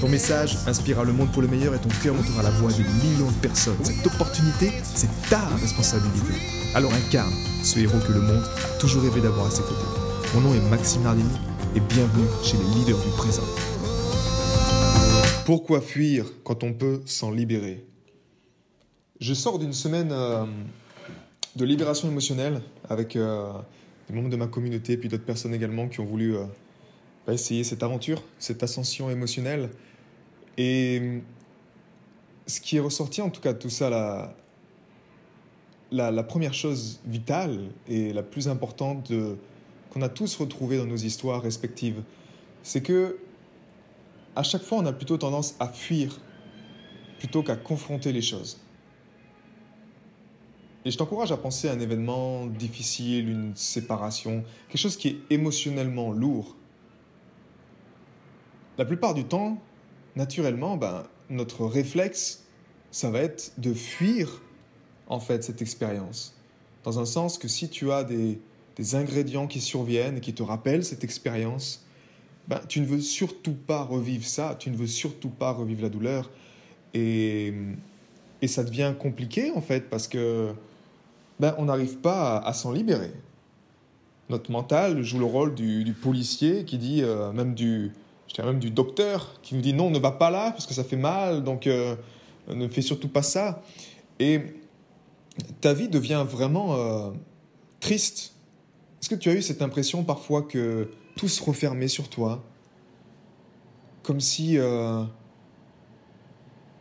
Ton 0.00 0.10
message 0.10 0.58
inspirera 0.66 1.04
le 1.04 1.14
monde 1.14 1.32
pour 1.32 1.40
le 1.40 1.48
meilleur 1.48 1.74
et 1.74 1.78
ton 1.78 1.88
cœur 2.02 2.14
montera 2.14 2.42
la 2.42 2.50
voix 2.50 2.70
de 2.70 2.82
millions 2.82 3.30
de 3.30 3.40
personnes. 3.40 3.82
Cette 3.82 4.06
opportunité, 4.06 4.70
c'est 4.82 5.08
ta 5.30 5.40
responsabilité. 5.56 6.34
Alors 6.74 6.92
incarne 6.92 7.32
ce 7.62 7.78
héros 7.78 7.98
que 8.06 8.12
le 8.12 8.20
monde 8.20 8.42
a 8.44 8.78
toujours 8.78 9.02
rêvé 9.02 9.22
d'avoir 9.22 9.46
à 9.46 9.50
ses 9.50 9.62
côtés. 9.62 9.86
Mon 10.34 10.42
nom 10.42 10.54
est 10.54 10.60
Maxime 10.68 11.02
Nardini 11.02 11.30
et 11.74 11.80
bienvenue 11.80 12.26
chez 12.44 12.58
les 12.58 12.78
leaders 12.78 12.98
du 12.98 13.08
présent. 13.16 13.42
Pourquoi 15.46 15.80
fuir 15.80 16.26
quand 16.44 16.62
on 16.62 16.74
peut 16.74 17.00
s'en 17.06 17.30
libérer? 17.30 17.86
Je 19.18 19.32
sors 19.32 19.58
d'une 19.58 19.72
semaine 19.72 20.10
euh, 20.12 20.44
de 21.56 21.64
libération 21.64 22.06
émotionnelle 22.06 22.60
avec 22.90 23.16
euh, 23.16 23.50
des 24.10 24.14
membres 24.14 24.28
de 24.28 24.36
ma 24.36 24.46
communauté 24.46 24.98
puis 24.98 25.08
d'autres 25.08 25.24
personnes 25.24 25.54
également 25.54 25.88
qui 25.88 26.00
ont 26.00 26.04
voulu 26.04 26.36
euh, 26.36 26.44
bah, 27.26 27.32
essayer 27.32 27.64
cette 27.64 27.82
aventure, 27.82 28.22
cette 28.38 28.62
ascension 28.62 29.08
émotionnelle. 29.08 29.70
Et 30.58 31.20
ce 32.46 32.60
qui 32.60 32.76
est 32.76 32.80
ressorti 32.80 33.20
en 33.20 33.30
tout 33.30 33.40
cas 33.40 33.52
de 33.52 33.58
tout 33.58 33.70
ça, 33.70 33.90
la, 33.90 36.10
la, 36.10 36.22
première 36.22 36.54
chose 36.54 37.00
vitale 37.06 37.70
et 37.88 38.12
la 38.12 38.22
plus 38.22 38.48
importante 38.48 39.12
qu'on 39.90 40.02
a 40.02 40.08
tous 40.08 40.36
retrouvé 40.36 40.78
dans 40.78 40.86
nos 40.86 40.96
histoires 40.96 41.42
respectives, 41.42 42.02
c'est 42.62 42.82
que 42.82 43.18
à 44.34 44.42
chaque 44.42 44.62
fois 44.62 44.78
on 44.78 44.86
a 44.86 44.92
plutôt 44.92 45.16
tendance 45.16 45.54
à 45.60 45.68
fuir 45.68 46.20
plutôt 47.18 47.42
qu'à 47.42 47.56
confronter 47.56 48.12
les 48.12 48.22
choses. 48.22 48.60
Et 50.84 50.90
je 50.92 50.96
t'encourage 50.96 51.32
à 51.32 51.36
penser 51.36 51.68
à 51.68 51.72
un 51.72 51.80
événement 51.80 52.46
difficile, 52.46 53.28
une 53.28 53.56
séparation, 53.56 54.44
quelque 54.68 54.80
chose 54.80 54.96
qui 54.96 55.08
est 55.08 55.18
émotionnellement 55.30 56.12
lourd. 56.12 56.54
La 58.78 58.84
plupart 58.84 59.14
du 59.14 59.24
temps, 59.24 59.58
naturellement, 60.16 60.76
ben, 60.76 61.04
notre 61.30 61.64
réflexe, 61.66 62.44
ça 62.90 63.10
va 63.10 63.20
être 63.20 63.52
de 63.58 63.72
fuir 63.72 64.42
en 65.06 65.20
fait 65.20 65.44
cette 65.44 65.62
expérience. 65.62 66.34
Dans 66.84 66.98
un 66.98 67.04
sens 67.04 67.38
que 67.38 67.48
si 67.48 67.68
tu 67.68 67.92
as 67.92 68.04
des, 68.04 68.40
ingrédients 68.94 69.46
qui 69.46 69.60
surviennent 69.60 70.18
et 70.18 70.20
qui 70.20 70.34
te 70.34 70.42
rappellent 70.42 70.84
cette 70.84 71.04
expérience, 71.04 71.84
ben, 72.48 72.60
tu 72.68 72.80
ne 72.80 72.86
veux 72.86 73.00
surtout 73.00 73.54
pas 73.54 73.82
revivre 73.82 74.26
ça, 74.26 74.56
tu 74.58 74.70
ne 74.70 74.76
veux 74.76 74.86
surtout 74.86 75.30
pas 75.30 75.52
revivre 75.52 75.82
la 75.82 75.88
douleur. 75.88 76.30
Et, 76.94 77.52
et 78.42 78.48
ça 78.48 78.64
devient 78.64 78.94
compliqué 78.98 79.50
en 79.52 79.60
fait 79.60 79.88
parce 79.90 80.08
que 80.08 80.52
ben, 81.40 81.54
on 81.58 81.66
n'arrive 81.66 81.98
pas 81.98 82.38
à, 82.38 82.52
s'en 82.52 82.72
libérer. 82.72 83.12
Notre 84.28 84.50
mental 84.50 85.02
joue 85.02 85.18
le 85.18 85.24
rôle 85.24 85.54
du, 85.54 85.94
policier 86.00 86.64
qui 86.64 86.78
dit, 86.78 87.02
euh, 87.02 87.30
même 87.32 87.54
du, 87.54 87.92
je 88.34 88.42
même 88.42 88.58
du 88.58 88.70
docteur, 88.70 89.40
qui 89.42 89.54
nous 89.54 89.60
dit 89.60 89.72
non, 89.72 89.90
ne 89.90 89.98
va 89.98 90.12
pas 90.12 90.30
là 90.30 90.50
parce 90.50 90.66
que 90.66 90.74
ça 90.74 90.84
fait 90.84 90.96
mal, 90.96 91.42
donc 91.42 91.66
euh, 91.66 91.96
ne 92.48 92.68
fais 92.68 92.82
surtout 92.82 93.08
pas 93.08 93.22
ça. 93.22 93.62
Et 94.18 94.40
ta 95.60 95.72
vie 95.72 95.88
devient 95.88 96.24
vraiment 96.28 96.74
euh, 96.74 97.10
triste. 97.80 98.34
Est-ce 99.00 99.08
que 99.08 99.14
tu 99.14 99.30
as 99.30 99.34
eu 99.34 99.42
cette 99.42 99.62
impression 99.62 100.04
parfois 100.04 100.42
que 100.42 100.90
tout 101.16 101.28
se 101.28 101.42
refermait 101.42 101.88
sur 101.88 102.08
toi? 102.08 102.42
Comme 104.02 104.20
si 104.20 104.58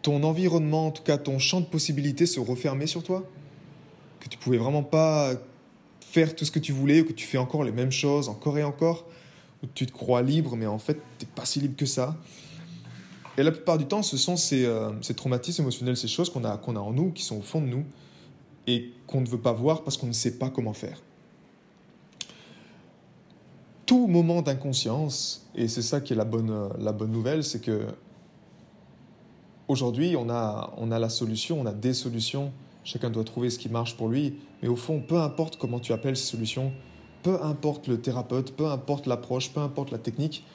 ton 0.02 0.24
environnement, 0.24 0.88
en 0.88 0.92
tout 0.92 1.02
cas 1.02 1.18
ton 1.18 1.40
champ 1.40 1.62
de 1.62 1.66
possibilités, 1.66 2.28
se 2.28 2.40
refermait 2.40 2.86
sur 2.86 3.02
toi? 3.02 3.24
Que 4.20 4.30
tu 4.30 4.38
pouvais 4.38 4.58
vraiment 4.58 4.84
pas 4.84 5.34
faire 6.02 6.36
tout 6.36 6.46
ce 6.46 6.52
que 6.52 6.60
tu 6.60 6.72
voulais, 6.72 7.02
ou 7.02 7.06
que 7.06 7.14
tu 7.14 7.26
fais 7.26 7.38
encore 7.38 7.64
les 7.64 7.72
mêmes 7.72 7.92
choses, 7.92 8.30
encore 8.30 8.58
et 8.58 8.64
encore? 8.64 9.06
Tu 9.74 9.86
te 9.86 9.92
crois 9.92 10.22
libre, 10.22 10.56
mais 10.56 10.68
en 10.68 10.78
fait, 10.78 11.00
tu 11.18 11.26
n'es 11.26 11.32
pas 11.34 11.46
si 11.46 11.60
libre 11.60 11.76
que 11.76 11.86
ça. 11.86 12.16
Et 13.38 13.44
la 13.44 13.52
plupart 13.52 13.78
du 13.78 13.86
temps, 13.86 14.02
ce 14.02 14.18
sont 14.18 14.38
ces, 14.38 14.66
euh, 14.66 14.92
ces 15.02 15.14
traumatismes 15.14 15.64
émotionnels, 15.64 15.98
ces 15.98 16.08
choses 16.08 16.30
qu'on 16.30 16.44
a, 16.44 16.58
qu'on 16.58 16.76
a 16.76 16.80
en 16.80 16.94
nous, 16.94 17.12
qui 17.12 17.24
sont 17.24 17.38
au 17.38 17.42
fond 17.42 17.62
de 17.62 17.68
nous, 17.68 17.86
et 18.68 18.92
qu'on 19.08 19.22
ne 19.22 19.28
veut 19.28 19.40
pas 19.40 19.52
voir 19.52 19.84
parce 19.84 19.98
qu'on 19.98 20.08
ne 20.08 20.14
sait 20.14 20.38
pas 20.38 20.50
comment 20.50 20.74
faire. 20.74 21.02
Tout 23.86 24.08
moment 24.08 24.42
d'inconscience, 24.42 25.48
et 25.54 25.68
c'est 25.68 25.82
ça 25.82 26.02
qui 26.02 26.14
est 26.14 26.16
la 26.16 26.26
bonne, 26.26 26.50
euh, 26.50 26.70
la 26.80 26.92
bonne 26.92 27.12
nouvelle, 27.12 27.44
c'est 27.44 27.62
que 27.62 27.86
aujourd'hui, 29.68 30.16
on 30.16 30.30
a, 30.30 30.74
on 30.78 30.92
a 30.92 31.00
la 31.00 31.10
solution, 31.10 31.60
on 31.60 31.66
a 31.66 31.74
des 31.74 31.94
solutions, 31.94 32.52
chacun 32.84 33.10
doit 33.10 33.24
trouver 33.24 33.50
ce 33.50 33.60
qui 33.60 33.70
marche 33.70 33.98
pour 33.98 34.08
lui, 34.08 34.36
mais 34.62 34.70
au 34.70 34.76
fond, 34.76 35.02
peu 35.02 35.20
importe 35.20 35.58
comment 35.58 35.80
tu 35.80 35.92
appelles 35.92 36.18
ces 36.18 36.26
solutions, 36.26 36.72
peu 37.26 37.42
importe 37.42 37.88
le 37.88 38.00
thérapeute, 38.00 38.56
peu 38.56 38.68
importe 38.68 39.08
l'approche, 39.08 39.50
peu 39.50 39.60
importe 39.60 39.92
la 39.92 39.98
technique, 39.98 40.46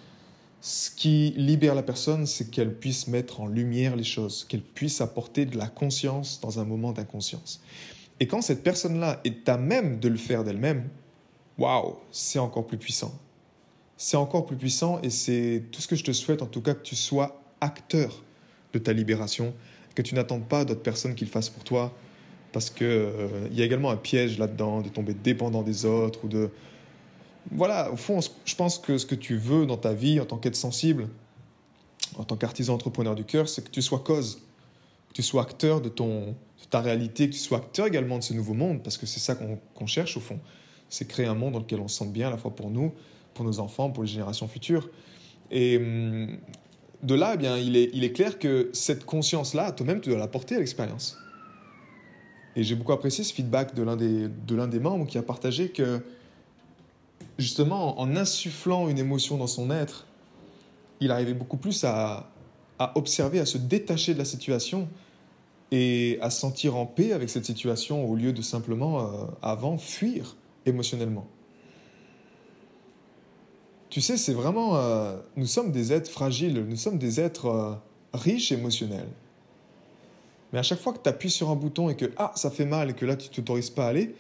ce 0.61 0.89
qui 0.93 1.35
libère 1.37 1.75
la 1.75 1.83
personne, 1.83 2.27
c'est 2.27 2.49
qu'elle 2.49 2.73
puisse 2.73 3.09
mettre 3.09 3.41
en 3.41 3.49
lumière 3.49 3.97
les 3.97 4.05
choses, 4.05 4.45
qu'elle 4.45 4.63
puisse 4.63 5.01
apporter 5.01 5.47
de 5.47 5.59
la 5.59 5.67
conscience 5.67 6.41
dans 6.41 6.61
un 6.61 6.65
moment 6.65 6.93
d'inconscience. 6.93 7.61
Et 8.21 8.29
quand 8.29 8.41
cette 8.41 8.63
personne-là 8.63 9.21
est 9.25 9.49
à 9.49 9.57
même 9.57 9.99
de 9.99 10.07
le 10.07 10.17
faire 10.17 10.45
d'elle-même, 10.45 10.89
waouh, 11.59 11.97
c'est 12.13 12.39
encore 12.39 12.69
plus 12.69 12.79
puissant. 12.79 13.19
C'est 13.97 14.17
encore 14.17 14.47
plus 14.47 14.57
puissant 14.57 15.01
et 15.03 15.11
c'est 15.11 15.65
tout 15.73 15.81
ce 15.81 15.89
que 15.89 15.97
je 15.97 16.05
te 16.05 16.13
souhaite, 16.13 16.41
en 16.41 16.47
tout 16.47 16.63
cas, 16.63 16.75
que 16.75 16.85
tu 16.85 16.95
sois 16.95 17.43
acteur 17.61 18.23
de 18.73 18.79
ta 18.79 18.93
libération, 18.93 19.55
que 19.97 20.03
tu 20.03 20.15
n'attendes 20.15 20.47
pas 20.47 20.65
d'autres 20.65 20.83
personnes 20.83 21.17
qui 21.17 21.25
le 21.25 21.33
fassent 21.33 21.51
pour 21.51 21.65
toi, 21.65 21.93
parce 22.53 22.71
qu'il 22.71 22.87
euh, 22.87 23.49
y 23.53 23.63
a 23.63 23.65
également 23.65 23.91
un 23.91 23.97
piège 23.97 24.39
là-dedans 24.39 24.81
de 24.81 24.89
tomber 24.89 25.15
dépendant 25.15 25.63
des 25.63 25.85
autres 25.85 26.25
ou 26.25 26.29
de 26.29 26.51
voilà 27.53 27.91
au 27.93 27.97
fond 27.97 28.21
je 28.45 28.55
pense 28.55 28.79
que 28.79 28.99
ce 28.99 29.07
que 29.07 29.15
tu 29.15 29.37
veux 29.37 29.67
dans 29.67 29.77
ta 29.77 29.93
vie 29.93 30.21
en 30.21 30.25
tant 30.25 30.37
qu'être 30.37 30.57
sensible 30.57 31.09
en 32.17 32.25
tant 32.25 32.37
qu'artisan 32.37 32.75
entrepreneur 32.75 33.15
du 33.15 33.25
cœur 33.25 33.49
c'est 33.49 33.65
que 33.65 33.71
tu 33.71 33.83
sois 33.83 34.01
cause 34.01 34.43
que 35.09 35.15
tu 35.15 35.23
sois 35.23 35.43
acteur 35.43 35.81
de 35.81 35.89
ton 35.89 36.35
ta 36.71 36.81
réalité 36.81 37.29
que 37.29 37.35
tu 37.35 37.41
sois 37.41 37.59
acteur 37.59 37.87
également 37.87 38.19
de 38.19 38.23
ce 38.23 38.33
nouveau 38.33 38.55
monde 38.55 38.83
parce 38.83 38.97
que 38.97 39.07
c'est 39.07 39.21
ça 39.21 39.35
qu'on 39.35 39.87
cherche 39.87 40.17
au 40.17 40.21
fond. 40.21 40.39
C'est 40.89 41.07
créer 41.07 41.27
un 41.27 41.35
monde 41.35 41.53
dans 41.55 41.59
lequel 41.61 41.81
on 41.81 41.89
se 41.89 41.97
sente 41.97 42.13
bien 42.13 42.29
à 42.29 42.31
la 42.31 42.37
fois 42.37 42.55
pour 42.55 42.71
nous 42.71 42.95
pour 43.35 43.45
nos 43.45 43.61
enfants 43.61 43.91
pour 43.91 44.05
les 44.05 44.09
générations 44.09 44.49
futures. 44.49 44.89
Et 45.51 45.77
hum, 45.77 46.39
de 47.03 47.15
là 47.15 47.33
eh 47.35 47.37
bien 47.37 47.59
il 47.59 47.77
est, 47.77 47.91
il 47.93 48.05
est 48.05 48.13
clair 48.13 48.39
que 48.39 48.71
cette 48.73 49.05
conscience 49.05 49.55
là 49.55 49.73
toi-même 49.73 50.01
tu 50.01 50.11
dois 50.11 50.19
la 50.19 50.29
porter 50.29 50.57
à 50.57 50.59
l'expérience 50.59 51.17
et 52.57 52.63
j'ai 52.63 52.75
beaucoup 52.75 52.93
apprécié 52.93 53.25
ce 53.25 53.33
feedback 53.33 53.75
de 53.75 53.83
l'un 53.83 53.97
des, 53.97 54.29
de 54.29 54.67
des 54.67 54.81
membres 54.81 55.07
qui 55.07 55.19
a 55.19 55.23
partagé 55.23 55.71
que, 55.71 56.01
justement, 57.39 58.01
en 58.01 58.17
insufflant 58.17 58.89
une 58.89 58.99
émotion 58.99 59.37
dans 59.37 59.47
son 59.47 59.71
être, 59.71 60.07
il 61.01 61.11
arrivait 61.11 61.35
beaucoup 61.35 61.57
plus 61.57 61.85
à, 61.85 62.31
à 62.79 62.97
observer, 62.99 63.41
à 63.41 63.47
se 63.47 63.59
détacher 63.59 64.15
de 64.15 64.19
la 64.19 64.25
situation 64.25 64.89
et 65.71 66.19
à 66.21 66.31
se 66.31 66.41
sentir 66.41 66.77
en 66.77 66.87
paix 66.87 67.13
avec 67.13 67.31
cette 67.31 67.45
situation 67.45 68.05
au 68.05 68.17
lieu 68.17 68.33
de 68.33 68.43
simplement, 68.43 69.01
euh, 69.01 69.27
avant, 69.43 69.79
fuir 69.79 70.37
émotionnellement. 70.67 71.27
Tu 73.89 74.01
sais, 74.01 74.17
c'est 74.17 74.33
vraiment... 74.33 74.77
Euh, 74.77 75.19
nous 75.37 75.47
sommes 75.47 75.73
des 75.73 75.93
êtres 75.93 76.11
fragiles, 76.11 76.65
nous 76.69 76.77
sommes 76.77 76.99
des 76.99 77.21
êtres 77.21 77.47
euh, 77.47 77.75
riches 78.13 78.53
émotionnels. 78.53 79.09
Mais 80.53 80.59
à 80.59 80.63
chaque 80.63 80.81
fois 80.81 80.93
que 80.93 80.99
tu 81.03 81.09
appuies 81.09 81.31
sur 81.31 81.51
un 81.51 81.57
bouton 81.57 81.89
et 81.91 81.97
que 81.97 82.07
ah, 82.17 82.33
ça 82.35 82.51
fait 82.51 82.65
mal 82.65 82.91
et 82.91 82.93
que 82.93 83.07
là 83.07 83.17
tu 83.17 83.29
t'autorises 83.29 83.71
pas 83.71 83.87
à 83.87 83.89
aller, 83.89 84.15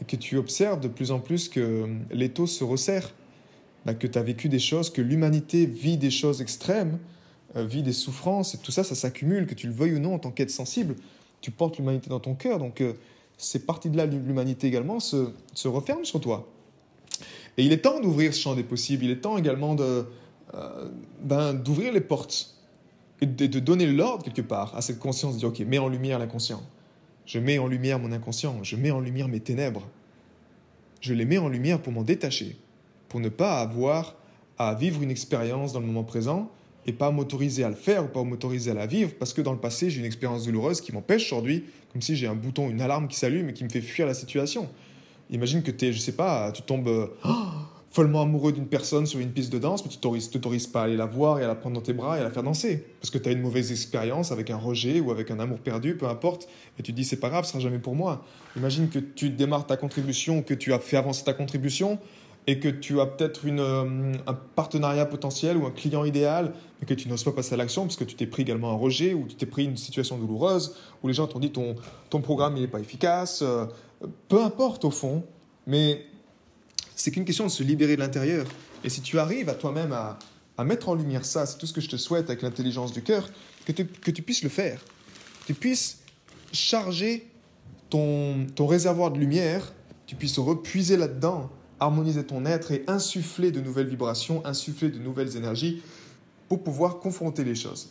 et 0.00 0.04
que 0.04 0.16
tu 0.16 0.36
observes 0.36 0.80
de 0.80 0.88
plus 0.88 1.10
en 1.10 1.20
plus 1.20 1.48
que 1.48 1.60
euh, 1.60 1.86
l'étau 2.10 2.46
se 2.46 2.64
resserre, 2.64 3.12
que 3.98 4.06
tu 4.06 4.18
as 4.18 4.22
vécu 4.22 4.48
des 4.48 4.58
choses, 4.58 4.90
que 4.90 5.00
l'humanité 5.00 5.66
vit 5.66 5.96
des 5.96 6.10
choses 6.10 6.42
extrêmes, 6.42 6.98
euh, 7.56 7.64
vit 7.64 7.82
des 7.82 7.92
souffrances, 7.92 8.54
et 8.54 8.58
tout 8.58 8.72
ça, 8.72 8.84
ça 8.84 8.94
s'accumule, 8.94 9.46
que 9.46 9.54
tu 9.54 9.66
le 9.66 9.72
veuilles 9.72 9.94
ou 9.94 9.98
non 9.98 10.14
en 10.14 10.18
tant 10.18 10.30
qu'être 10.30 10.50
sensible, 10.50 10.96
tu 11.40 11.50
portes 11.50 11.78
l'humanité 11.78 12.10
dans 12.10 12.20
ton 12.20 12.34
cœur, 12.34 12.58
donc 12.58 12.80
euh, 12.80 12.92
ces 13.38 13.64
parties 13.64 13.88
de 13.88 13.96
là 13.96 14.04
l'humanité 14.04 14.66
également 14.66 15.00
se, 15.00 15.32
se 15.54 15.66
referment 15.66 16.04
sur 16.04 16.20
toi. 16.20 16.46
Et 17.56 17.64
il 17.64 17.72
est 17.72 17.78
temps 17.78 18.00
d'ouvrir 18.00 18.34
ce 18.34 18.40
champ 18.40 18.54
des 18.54 18.62
possibles, 18.62 19.04
il 19.04 19.10
est 19.10 19.22
temps 19.22 19.38
également 19.38 19.74
de, 19.74 20.06
ben, 21.22 21.54
d'ouvrir 21.54 21.92
les 21.92 22.00
portes 22.00 22.59
de, 23.26 23.58
donner 23.58 23.86
l'ordre 23.86 24.24
quelque 24.24 24.42
part 24.42 24.74
à 24.76 24.82
cette 24.82 24.98
conscience, 24.98 25.34
de 25.34 25.38
dire, 25.40 25.48
ok, 25.48 25.60
mets 25.60 25.78
en 25.78 25.88
lumière 25.88 26.18
l'inconscient. 26.18 26.62
Je 27.26 27.38
mets 27.38 27.58
en 27.58 27.66
lumière 27.66 27.98
mon 27.98 28.12
inconscient, 28.12 28.62
je 28.62 28.76
mets 28.76 28.90
en 28.90 29.00
lumière 29.00 29.28
mes 29.28 29.40
ténèbres. 29.40 29.86
Je 31.00 31.14
les 31.14 31.24
mets 31.24 31.38
en 31.38 31.48
lumière 31.48 31.80
pour 31.80 31.92
m'en 31.92 32.02
détacher, 32.02 32.56
pour 33.08 33.20
ne 33.20 33.28
pas 33.28 33.60
avoir 33.60 34.16
à 34.58 34.74
vivre 34.74 35.02
une 35.02 35.10
expérience 35.10 35.72
dans 35.72 35.80
le 35.80 35.86
moment 35.86 36.04
présent 36.04 36.50
et 36.86 36.92
pas 36.92 37.10
m'autoriser 37.10 37.64
à 37.64 37.68
le 37.68 37.74
faire 37.74 38.04
ou 38.04 38.08
pas 38.08 38.22
m'autoriser 38.24 38.70
à 38.70 38.74
la 38.74 38.86
vivre 38.86 39.12
parce 39.18 39.32
que 39.32 39.42
dans 39.42 39.52
le 39.52 39.58
passé, 39.58 39.90
j'ai 39.90 40.00
une 40.00 40.06
expérience 40.06 40.44
douloureuse 40.44 40.80
qui 40.80 40.92
m'empêche 40.92 41.32
aujourd'hui, 41.32 41.64
comme 41.92 42.02
si 42.02 42.16
j'ai 42.16 42.26
un 42.26 42.34
bouton, 42.34 42.68
une 42.70 42.80
alarme 42.80 43.06
qui 43.08 43.16
s'allume 43.16 43.50
et 43.50 43.52
qui 43.52 43.64
me 43.64 43.68
fait 43.68 43.80
fuir 43.80 44.06
la 44.06 44.14
situation. 44.14 44.68
Imagine 45.30 45.62
que 45.62 45.70
tu 45.70 45.86
es, 45.86 45.92
je 45.92 45.98
sais 45.98 46.12
pas, 46.12 46.50
tu 46.52 46.62
tombes 46.62 47.10
oh, 47.24 47.28
follement 47.90 48.22
amoureux 48.22 48.52
d'une 48.52 48.66
personne 48.66 49.04
sur 49.04 49.18
une 49.18 49.32
piste 49.32 49.52
de 49.52 49.58
danse, 49.58 49.84
mais 49.84 49.90
tu 49.90 49.98
t'autorises 49.98 50.68
pas 50.68 50.82
à 50.82 50.84
aller 50.84 50.96
la 50.96 51.06
voir 51.06 51.40
et 51.40 51.44
à 51.44 51.48
la 51.48 51.56
prendre 51.56 51.74
dans 51.74 51.82
tes 51.82 51.92
bras 51.92 52.16
et 52.16 52.20
à 52.20 52.24
la 52.24 52.30
faire 52.30 52.44
danser. 52.44 52.86
Parce 53.00 53.10
que 53.10 53.18
tu 53.18 53.28
as 53.28 53.32
une 53.32 53.40
mauvaise 53.40 53.72
expérience 53.72 54.30
avec 54.30 54.50
un 54.50 54.56
rejet 54.56 55.00
ou 55.00 55.10
avec 55.10 55.30
un 55.30 55.40
amour 55.40 55.58
perdu, 55.58 55.96
peu 55.96 56.06
importe, 56.06 56.48
et 56.78 56.82
tu 56.82 56.92
te 56.92 56.96
dis 56.96 57.04
c'est 57.04 57.18
pas 57.18 57.30
grave, 57.30 57.44
ce 57.44 57.50
sera 57.50 57.60
jamais 57.60 57.80
pour 57.80 57.96
moi. 57.96 58.24
Imagine 58.56 58.88
que 58.88 59.00
tu 59.00 59.30
démarres 59.30 59.66
ta 59.66 59.76
contribution, 59.76 60.42
que 60.42 60.54
tu 60.54 60.72
as 60.72 60.78
fait 60.78 60.96
avancer 60.96 61.24
ta 61.24 61.32
contribution, 61.32 61.98
et 62.46 62.58
que 62.58 62.68
tu 62.68 63.00
as 63.00 63.06
peut-être 63.06 63.42
euh, 63.46 64.14
un 64.26 64.34
partenariat 64.34 65.06
potentiel 65.06 65.56
ou 65.56 65.66
un 65.66 65.70
client 65.70 66.04
idéal, 66.04 66.52
mais 66.80 66.86
que 66.86 66.94
tu 66.94 67.08
n'oses 67.08 67.24
pas 67.24 67.32
passer 67.32 67.54
à 67.54 67.56
l'action 67.56 67.82
parce 67.82 67.96
que 67.96 68.04
tu 68.04 68.14
t'es 68.14 68.26
pris 68.26 68.42
également 68.42 68.70
un 68.70 68.76
rejet 68.76 69.14
ou 69.14 69.26
tu 69.28 69.34
t'es 69.34 69.46
pris 69.46 69.64
une 69.64 69.76
situation 69.76 70.16
douloureuse, 70.16 70.74
où 71.02 71.08
les 71.08 71.14
gens 71.14 71.26
t'ont 71.26 71.38
dit 71.38 71.50
ton, 71.50 71.76
ton 72.08 72.20
programme 72.20 72.54
n'est 72.54 72.66
pas 72.66 72.80
efficace, 72.80 73.42
euh, 73.42 73.66
peu 74.28 74.42
importe 74.42 74.84
au 74.84 74.90
fond, 74.90 75.24
mais 75.66 76.06
c'est 77.00 77.10
qu'une 77.10 77.24
question 77.24 77.44
de 77.44 77.50
se 77.50 77.62
libérer 77.62 77.96
de 77.96 78.00
l'intérieur. 78.00 78.46
Et 78.84 78.88
si 78.88 79.00
tu 79.00 79.18
arrives 79.18 79.48
à 79.48 79.54
toi-même 79.54 79.92
à, 79.92 80.18
à, 80.56 80.64
mettre 80.64 80.88
en 80.88 80.94
lumière 80.94 81.24
ça, 81.24 81.46
c'est 81.46 81.58
tout 81.58 81.66
ce 81.66 81.72
que 81.72 81.80
je 81.80 81.88
te 81.88 81.96
souhaite 81.96 82.30
avec 82.30 82.42
l'intelligence 82.42 82.92
du 82.92 83.02
cœur, 83.02 83.28
que 83.64 83.72
tu, 83.72 83.86
que 83.86 84.10
tu 84.10 84.22
puisses 84.22 84.42
le 84.42 84.48
faire, 84.48 84.84
tu 85.46 85.54
puisses 85.54 85.98
charger 86.52 87.30
ton, 87.88 88.46
ton 88.54 88.66
réservoir 88.66 89.10
de 89.10 89.18
lumière, 89.18 89.72
tu 90.06 90.16
puisses 90.16 90.38
repuiser 90.38 90.96
là-dedans 90.96 91.50
harmoniser 91.80 92.24
ton 92.24 92.44
être 92.44 92.70
et 92.70 92.84
insuffler 92.86 93.50
de 93.50 93.60
nouvelles 93.60 93.88
vibrations, 93.88 94.44
insuffler 94.44 94.90
de 94.90 94.98
nouvelles 94.98 95.36
énergies 95.36 95.82
pour 96.48 96.62
pouvoir 96.62 96.98
confronter 96.98 97.42
les 97.42 97.54
choses. 97.54 97.88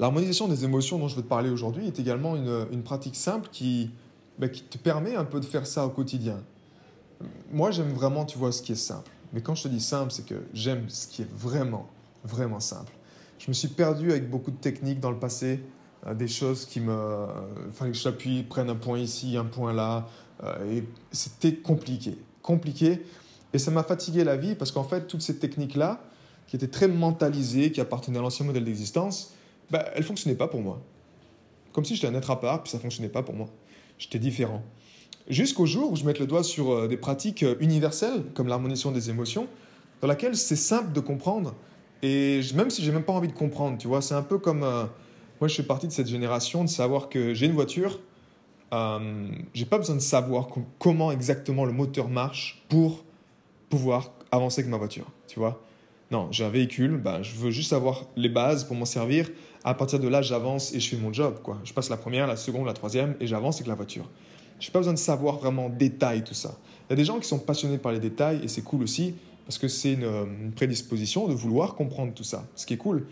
L'harmonisation 0.00 0.48
des 0.48 0.64
émotions 0.64 0.98
dont 0.98 1.08
je 1.08 1.16
veux 1.16 1.22
te 1.22 1.28
parler 1.28 1.50
aujourd'hui 1.50 1.86
est 1.86 2.00
également 2.00 2.34
une, 2.34 2.82
pratique 2.82 3.16
simple 3.16 3.48
qui, 3.52 3.90
bah, 4.38 4.48
qui 4.48 4.62
te 4.62 4.78
permet 4.78 5.14
un 5.14 5.24
peu 5.24 5.38
de 5.38 5.44
faire 5.44 5.66
ça 5.66 5.86
au 5.86 5.90
quotidien. 5.90 6.42
Moi, 7.50 7.70
j'aime 7.70 7.92
vraiment, 7.92 8.24
tu 8.24 8.38
vois, 8.38 8.52
ce 8.52 8.62
qui 8.62 8.72
est 8.72 8.76
simple. 8.76 9.10
Mais 9.32 9.40
quand 9.40 9.54
je 9.54 9.64
te 9.64 9.68
dis 9.68 9.80
simple, 9.80 10.12
c'est 10.12 10.26
que 10.26 10.42
j'aime 10.52 10.88
ce 10.88 11.06
qui 11.06 11.22
est 11.22 11.30
vraiment, 11.32 11.88
vraiment 12.24 12.60
simple. 12.60 12.92
Je 13.38 13.48
me 13.48 13.52
suis 13.52 13.68
perdu 13.68 14.10
avec 14.10 14.30
beaucoup 14.30 14.50
de 14.50 14.56
techniques 14.56 15.00
dans 15.00 15.10
le 15.10 15.18
passé, 15.18 15.60
euh, 16.06 16.14
des 16.14 16.28
choses 16.28 16.64
qui 16.64 16.80
me... 16.80 16.92
Euh, 16.92 17.26
fallait 17.72 17.92
que 17.92 17.96
j'appuie, 17.96 18.42
prenne 18.42 18.70
un 18.70 18.76
point 18.76 18.98
ici, 18.98 19.36
un 19.36 19.44
point 19.44 19.72
là, 19.72 20.08
euh, 20.42 20.78
et 20.78 20.84
c'était 21.12 21.54
compliqué 21.54 22.18
compliqué. 22.46 23.02
Et 23.52 23.58
ça 23.58 23.70
m'a 23.70 23.82
fatigué 23.82 24.24
la 24.24 24.36
vie 24.36 24.54
parce 24.54 24.70
qu'en 24.70 24.84
fait, 24.84 25.06
toutes 25.06 25.22
ces 25.22 25.38
techniques-là, 25.38 26.00
qui 26.46 26.56
étaient 26.56 26.68
très 26.68 26.88
mentalisées, 26.88 27.72
qui 27.72 27.80
appartenaient 27.80 28.20
à 28.20 28.22
l'ancien 28.22 28.46
modèle 28.46 28.64
d'existence, 28.64 29.34
bah, 29.70 29.84
elles 29.94 30.02
ne 30.02 30.06
fonctionnaient 30.06 30.36
pas 30.36 30.46
pour 30.46 30.62
moi. 30.62 30.80
Comme 31.72 31.84
si 31.84 31.96
j'étais 31.96 32.06
un 32.06 32.14
être 32.14 32.30
à 32.30 32.40
part, 32.40 32.62
puis 32.62 32.70
ça 32.70 32.78
ne 32.78 32.82
fonctionnait 32.82 33.08
pas 33.08 33.22
pour 33.22 33.34
moi. 33.34 33.48
J'étais 33.98 34.20
différent. 34.20 34.62
Jusqu'au 35.28 35.66
jour 35.66 35.92
où 35.92 35.96
je 35.96 36.04
mette 36.04 36.18
le 36.18 36.26
doigt 36.26 36.44
sur 36.44 36.72
euh, 36.72 36.88
des 36.88 36.96
pratiques 36.96 37.42
euh, 37.42 37.56
universelles, 37.60 38.24
comme 38.34 38.48
l'harmonisation 38.48 38.92
des 38.92 39.10
émotions, 39.10 39.48
dans 40.00 40.08
laquelle 40.08 40.36
c'est 40.36 40.56
simple 40.56 40.92
de 40.92 41.00
comprendre. 41.00 41.54
Et 42.02 42.40
même 42.54 42.70
si 42.70 42.82
j'ai 42.82 42.92
même 42.92 43.02
pas 43.02 43.12
envie 43.12 43.28
de 43.28 43.32
comprendre, 43.32 43.78
tu 43.78 43.88
vois, 43.88 44.02
c'est 44.02 44.14
un 44.14 44.22
peu 44.22 44.38
comme... 44.38 44.62
Euh, 44.62 44.84
moi, 45.40 45.48
je 45.48 45.54
fais 45.54 45.62
partie 45.62 45.86
de 45.86 45.92
cette 45.92 46.08
génération 46.08 46.64
de 46.64 46.68
savoir 46.68 47.08
que 47.08 47.34
j'ai 47.34 47.46
une 47.46 47.52
voiture, 47.52 48.00
euh, 48.72 49.28
j'ai 49.54 49.66
pas 49.66 49.78
besoin 49.78 49.96
de 49.96 50.00
savoir 50.00 50.48
comment 50.78 51.12
exactement 51.12 51.64
le 51.64 51.72
moteur 51.72 52.08
marche 52.08 52.64
pour 52.68 53.04
pouvoir 53.68 54.12
avancer 54.30 54.60
avec 54.60 54.70
ma 54.70 54.78
voiture, 54.78 55.06
tu 55.28 55.38
vois. 55.38 55.62
Non, 56.10 56.28
j'ai 56.30 56.44
un 56.44 56.50
véhicule, 56.50 56.96
bah, 56.96 57.22
je 57.22 57.34
veux 57.36 57.50
juste 57.50 57.70
savoir 57.70 58.04
les 58.16 58.28
bases 58.28 58.64
pour 58.64 58.76
m'en 58.76 58.84
servir. 58.84 59.28
À 59.64 59.74
partir 59.74 59.98
de 59.98 60.08
là, 60.08 60.22
j'avance 60.22 60.72
et 60.72 60.80
je 60.80 60.88
fais 60.88 60.96
mon 60.96 61.12
job. 61.12 61.40
Quoi. 61.42 61.58
Je 61.64 61.72
passe 61.72 61.90
la 61.90 61.96
première, 61.96 62.26
la 62.26 62.36
seconde, 62.36 62.66
la 62.66 62.72
troisième 62.72 63.16
et 63.20 63.26
j'avance 63.26 63.56
avec 63.56 63.66
la 63.66 63.74
voiture. 63.74 64.08
Je 64.58 64.68
n'ai 64.68 64.72
pas 64.72 64.80
besoin 64.80 64.94
de 64.94 64.98
savoir 64.98 65.38
vraiment 65.38 65.66
en 65.66 65.70
détail 65.70 66.24
tout 66.24 66.34
ça. 66.34 66.56
Il 66.88 66.92
y 66.92 66.94
a 66.94 66.96
des 66.96 67.04
gens 67.04 67.18
qui 67.18 67.28
sont 67.28 67.38
passionnés 67.38 67.78
par 67.78 67.92
les 67.92 68.00
détails 68.00 68.40
et 68.42 68.48
c'est 68.48 68.62
cool 68.62 68.82
aussi 68.82 69.14
parce 69.44 69.58
que 69.58 69.68
c'est 69.68 69.92
une, 69.92 70.04
une, 70.04 70.52
prédisposition 70.52 71.28
de 71.28 71.34
vouloir 71.34 71.74
comprendre 71.74 72.12
tout 72.14 72.24
ça, 72.24 72.44
ce 72.56 72.66
qui 72.66 72.74
est 72.74 72.78
cool. 72.78 73.06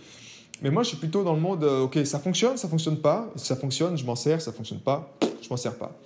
Mais 0.63 0.71
moi, 0.71 0.83
je 0.83 0.89
suis 0.89 0.97
plutôt 0.97 1.23
dans 1.25 1.35
le 1.35 1.41
mode, 1.41 1.65
euh, 1.65 1.83
ok, 1.83 1.99
ça 2.05 2.19
fonctionne, 2.19 2.57
ça 2.57 2.69
fonctionne 2.69 2.99
pas. 2.99 3.31
Si 3.37 3.47
ça 3.47 3.57
fonctionne, 3.57 3.97
je 3.97 4.05
m'en 4.05 4.17
sers, 4.17 4.41
ça 4.41 4.53
fonctionne 4.53 4.81
pas, 4.81 5.17
je 5.43 5.49
m'en 5.49 5.57
sers 5.57 5.77
pas. 5.77 5.97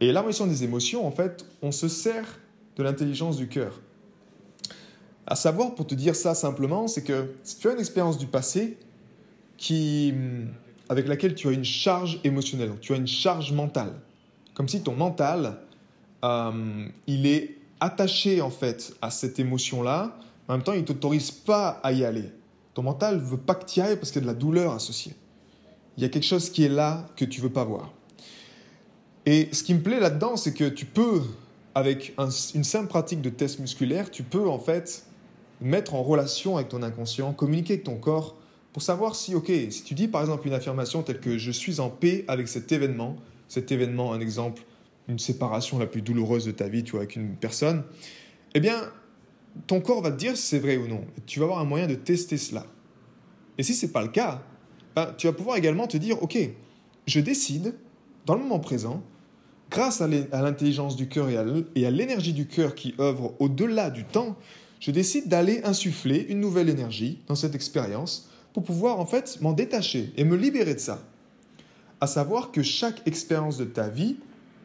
Et 0.00 0.10
l'harmonisation 0.12 0.46
des 0.46 0.64
émotions, 0.64 1.06
en 1.06 1.10
fait, 1.10 1.44
on 1.62 1.70
se 1.70 1.88
sert 1.88 2.40
de 2.76 2.82
l'intelligence 2.82 3.36
du 3.36 3.48
cœur. 3.48 3.80
À 5.26 5.36
savoir, 5.36 5.74
pour 5.74 5.86
te 5.86 5.94
dire 5.94 6.16
ça 6.16 6.34
simplement, 6.34 6.88
c'est 6.88 7.04
que 7.04 7.34
si 7.44 7.58
tu 7.58 7.68
as 7.68 7.72
une 7.72 7.78
expérience 7.78 8.18
du 8.18 8.26
passé 8.26 8.78
qui, 9.56 10.12
avec 10.88 11.06
laquelle 11.06 11.34
tu 11.34 11.48
as 11.48 11.52
une 11.52 11.64
charge 11.64 12.18
émotionnelle, 12.24 12.72
tu 12.80 12.92
as 12.92 12.96
une 12.96 13.06
charge 13.06 13.52
mentale, 13.52 13.92
comme 14.62 14.68
si 14.68 14.80
ton 14.80 14.94
mental, 14.94 15.58
euh, 16.24 16.86
il 17.08 17.26
est 17.26 17.58
attaché 17.80 18.40
en 18.40 18.50
fait 18.50 18.94
à 19.02 19.10
cette 19.10 19.40
émotion-là, 19.40 20.16
en 20.46 20.52
même 20.52 20.62
temps, 20.62 20.72
il 20.72 20.82
ne 20.82 20.86
t'autorise 20.86 21.32
pas 21.32 21.80
à 21.82 21.90
y 21.90 22.04
aller. 22.04 22.30
Ton 22.72 22.84
mental 22.84 23.16
ne 23.16 23.20
veut 23.22 23.38
pas 23.38 23.56
que 23.56 23.64
tu 23.64 23.80
y 23.80 23.82
ailles 23.82 23.96
parce 23.96 24.12
qu'il 24.12 24.20
y 24.20 24.24
a 24.24 24.28
de 24.28 24.32
la 24.32 24.38
douleur 24.38 24.72
associée. 24.72 25.14
Il 25.96 26.04
y 26.04 26.06
a 26.06 26.08
quelque 26.08 26.26
chose 26.26 26.48
qui 26.48 26.62
est 26.62 26.68
là 26.68 27.08
que 27.16 27.24
tu 27.24 27.40
veux 27.40 27.50
pas 27.50 27.64
voir. 27.64 27.92
Et 29.26 29.48
ce 29.50 29.64
qui 29.64 29.74
me 29.74 29.80
plaît 29.80 29.98
là-dedans, 29.98 30.36
c'est 30.36 30.54
que 30.54 30.68
tu 30.68 30.86
peux, 30.86 31.22
avec 31.74 32.14
une 32.54 32.62
simple 32.62 32.86
pratique 32.86 33.20
de 33.20 33.30
test 33.30 33.58
musculaire, 33.58 34.12
tu 34.12 34.22
peux 34.22 34.48
en 34.48 34.60
fait 34.60 35.06
mettre 35.60 35.96
en 35.96 36.04
relation 36.04 36.54
avec 36.54 36.68
ton 36.68 36.84
inconscient, 36.84 37.32
communiquer 37.32 37.72
avec 37.72 37.84
ton 37.84 37.96
corps 37.96 38.36
pour 38.72 38.82
savoir 38.82 39.16
si, 39.16 39.34
ok, 39.34 39.50
si 39.70 39.82
tu 39.82 39.94
dis 39.94 40.06
par 40.06 40.20
exemple 40.20 40.46
une 40.46 40.54
affirmation 40.54 41.02
telle 41.02 41.18
que 41.18 41.36
je 41.36 41.50
suis 41.50 41.80
en 41.80 41.90
paix 41.90 42.24
avec 42.28 42.46
cet 42.46 42.70
événement, 42.70 43.16
cet 43.52 43.70
événement, 43.70 44.14
un 44.14 44.20
exemple, 44.20 44.62
une 45.08 45.18
séparation 45.18 45.78
la 45.78 45.84
plus 45.84 46.00
douloureuse 46.00 46.46
de 46.46 46.52
ta 46.52 46.68
vie, 46.68 46.84
tu 46.84 46.92
vois, 46.92 47.00
avec 47.00 47.16
une 47.16 47.36
personne, 47.36 47.82
eh 48.54 48.60
bien, 48.60 48.90
ton 49.66 49.82
corps 49.82 50.00
va 50.00 50.10
te 50.10 50.16
dire 50.16 50.38
si 50.38 50.44
c'est 50.44 50.58
vrai 50.58 50.78
ou 50.78 50.88
non. 50.88 51.04
Tu 51.26 51.38
vas 51.38 51.44
avoir 51.44 51.58
un 51.58 51.66
moyen 51.66 51.86
de 51.86 51.94
tester 51.94 52.38
cela. 52.38 52.64
Et 53.58 53.62
si 53.62 53.74
ce 53.74 53.84
n'est 53.84 53.92
pas 53.92 54.00
le 54.00 54.08
cas, 54.08 54.42
ben, 54.96 55.14
tu 55.18 55.26
vas 55.26 55.34
pouvoir 55.34 55.58
également 55.58 55.86
te 55.86 55.98
dire, 55.98 56.22
OK, 56.22 56.38
je 57.06 57.20
décide, 57.20 57.74
dans 58.24 58.36
le 58.36 58.40
moment 58.40 58.58
présent, 58.58 59.02
grâce 59.70 60.00
à 60.00 60.08
l'intelligence 60.08 60.96
du 60.96 61.08
cœur 61.08 61.28
et 61.28 61.36
à 61.86 61.90
l'énergie 61.90 62.32
du 62.32 62.46
cœur 62.46 62.74
qui 62.74 62.94
œuvre 62.98 63.34
au-delà 63.38 63.90
du 63.90 64.04
temps, 64.04 64.38
je 64.80 64.90
décide 64.92 65.28
d'aller 65.28 65.60
insuffler 65.64 66.24
une 66.30 66.40
nouvelle 66.40 66.70
énergie 66.70 67.18
dans 67.26 67.34
cette 67.34 67.54
expérience 67.54 68.30
pour 68.54 68.62
pouvoir 68.62 68.98
en 68.98 69.04
fait 69.04 69.42
m'en 69.42 69.52
détacher 69.52 70.10
et 70.16 70.24
me 70.24 70.36
libérer 70.36 70.72
de 70.72 70.80
ça. 70.80 71.06
À 72.02 72.08
savoir 72.08 72.50
que 72.50 72.64
chaque 72.64 73.06
expérience 73.06 73.58
de 73.58 73.64
ta 73.64 73.88
vie, 73.88 74.16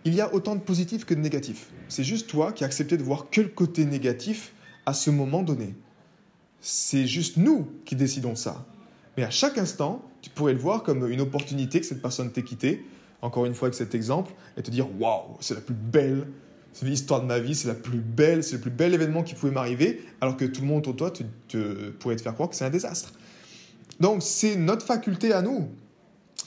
il 0.06 0.16
y 0.16 0.22
a 0.22 0.34
autant 0.34 0.56
de 0.56 0.60
positifs 0.60 1.06
que 1.06 1.14
de 1.14 1.20
négatifs. 1.20 1.70
C'est 1.88 2.04
juste 2.04 2.28
toi 2.28 2.52
qui 2.52 2.64
as 2.64 2.66
accepté 2.66 2.98
de 2.98 3.04
voir 3.04 3.30
que 3.30 3.42
le 3.42 3.50
côté 3.50 3.86
négatif 3.86 4.54
à 4.88 4.94
ce 4.96 5.12
moment 5.12 5.44
donné. 5.44 5.76
C'est 6.62 7.06
juste 7.06 7.38
nous 7.38 7.68
qui 7.86 7.96
décidons 7.96 8.36
ça. 8.36 8.66
Mais 9.18 9.24
à 9.24 9.30
chaque 9.30 9.60
instant, 9.60 10.04
tu 10.24 10.32
pourrais 10.32 10.54
le 10.54 10.60
voir 10.60 10.82
comme 10.82 11.12
une 11.12 11.22
opportunité 11.22 11.80
que 11.80 11.86
cette 11.86 12.02
personne 12.02 12.32
t'ait 12.32 12.42
quitté, 12.42 12.84
encore 13.22 13.46
une 13.46 13.54
fois 13.54 13.68
avec 13.68 13.76
cet 13.76 13.94
exemple, 13.94 14.34
et 14.58 14.64
te 14.64 14.72
dire 14.72 14.88
Waouh, 15.00 15.38
c'est 15.40 15.54
la 15.54 15.62
plus 15.62 15.76
belle 15.76 16.26
c'est 16.74 16.88
l'histoire 16.88 17.22
de 17.22 17.28
ma 17.28 17.38
vie, 17.38 17.54
c'est 17.54 17.68
la 17.68 17.76
plus 17.76 18.00
belle, 18.00 18.44
c'est 18.44 18.56
le 18.56 18.62
plus 18.62 18.72
bel 18.72 18.96
événement 18.96 19.22
qui 19.22 19.36
pouvait 19.36 19.52
m'arriver, 19.52 20.04
alors 20.22 20.38
que 20.38 20.46
tout 20.46 20.62
le 20.62 20.68
monde 20.68 20.80
autour 20.88 20.94
de 20.94 20.98
toi 20.98 21.12
te, 21.12 21.90
pourrait 21.92 22.16
te 22.16 22.22
faire 22.24 22.34
croire 22.34 22.50
que 22.50 22.56
c'est 22.56 22.66
un 22.66 22.70
désastre. 22.72 23.14
Donc 24.00 24.22
c'est 24.22 24.56
notre 24.56 24.86
faculté 24.86 25.34
à 25.34 25.44
nous 25.44 25.70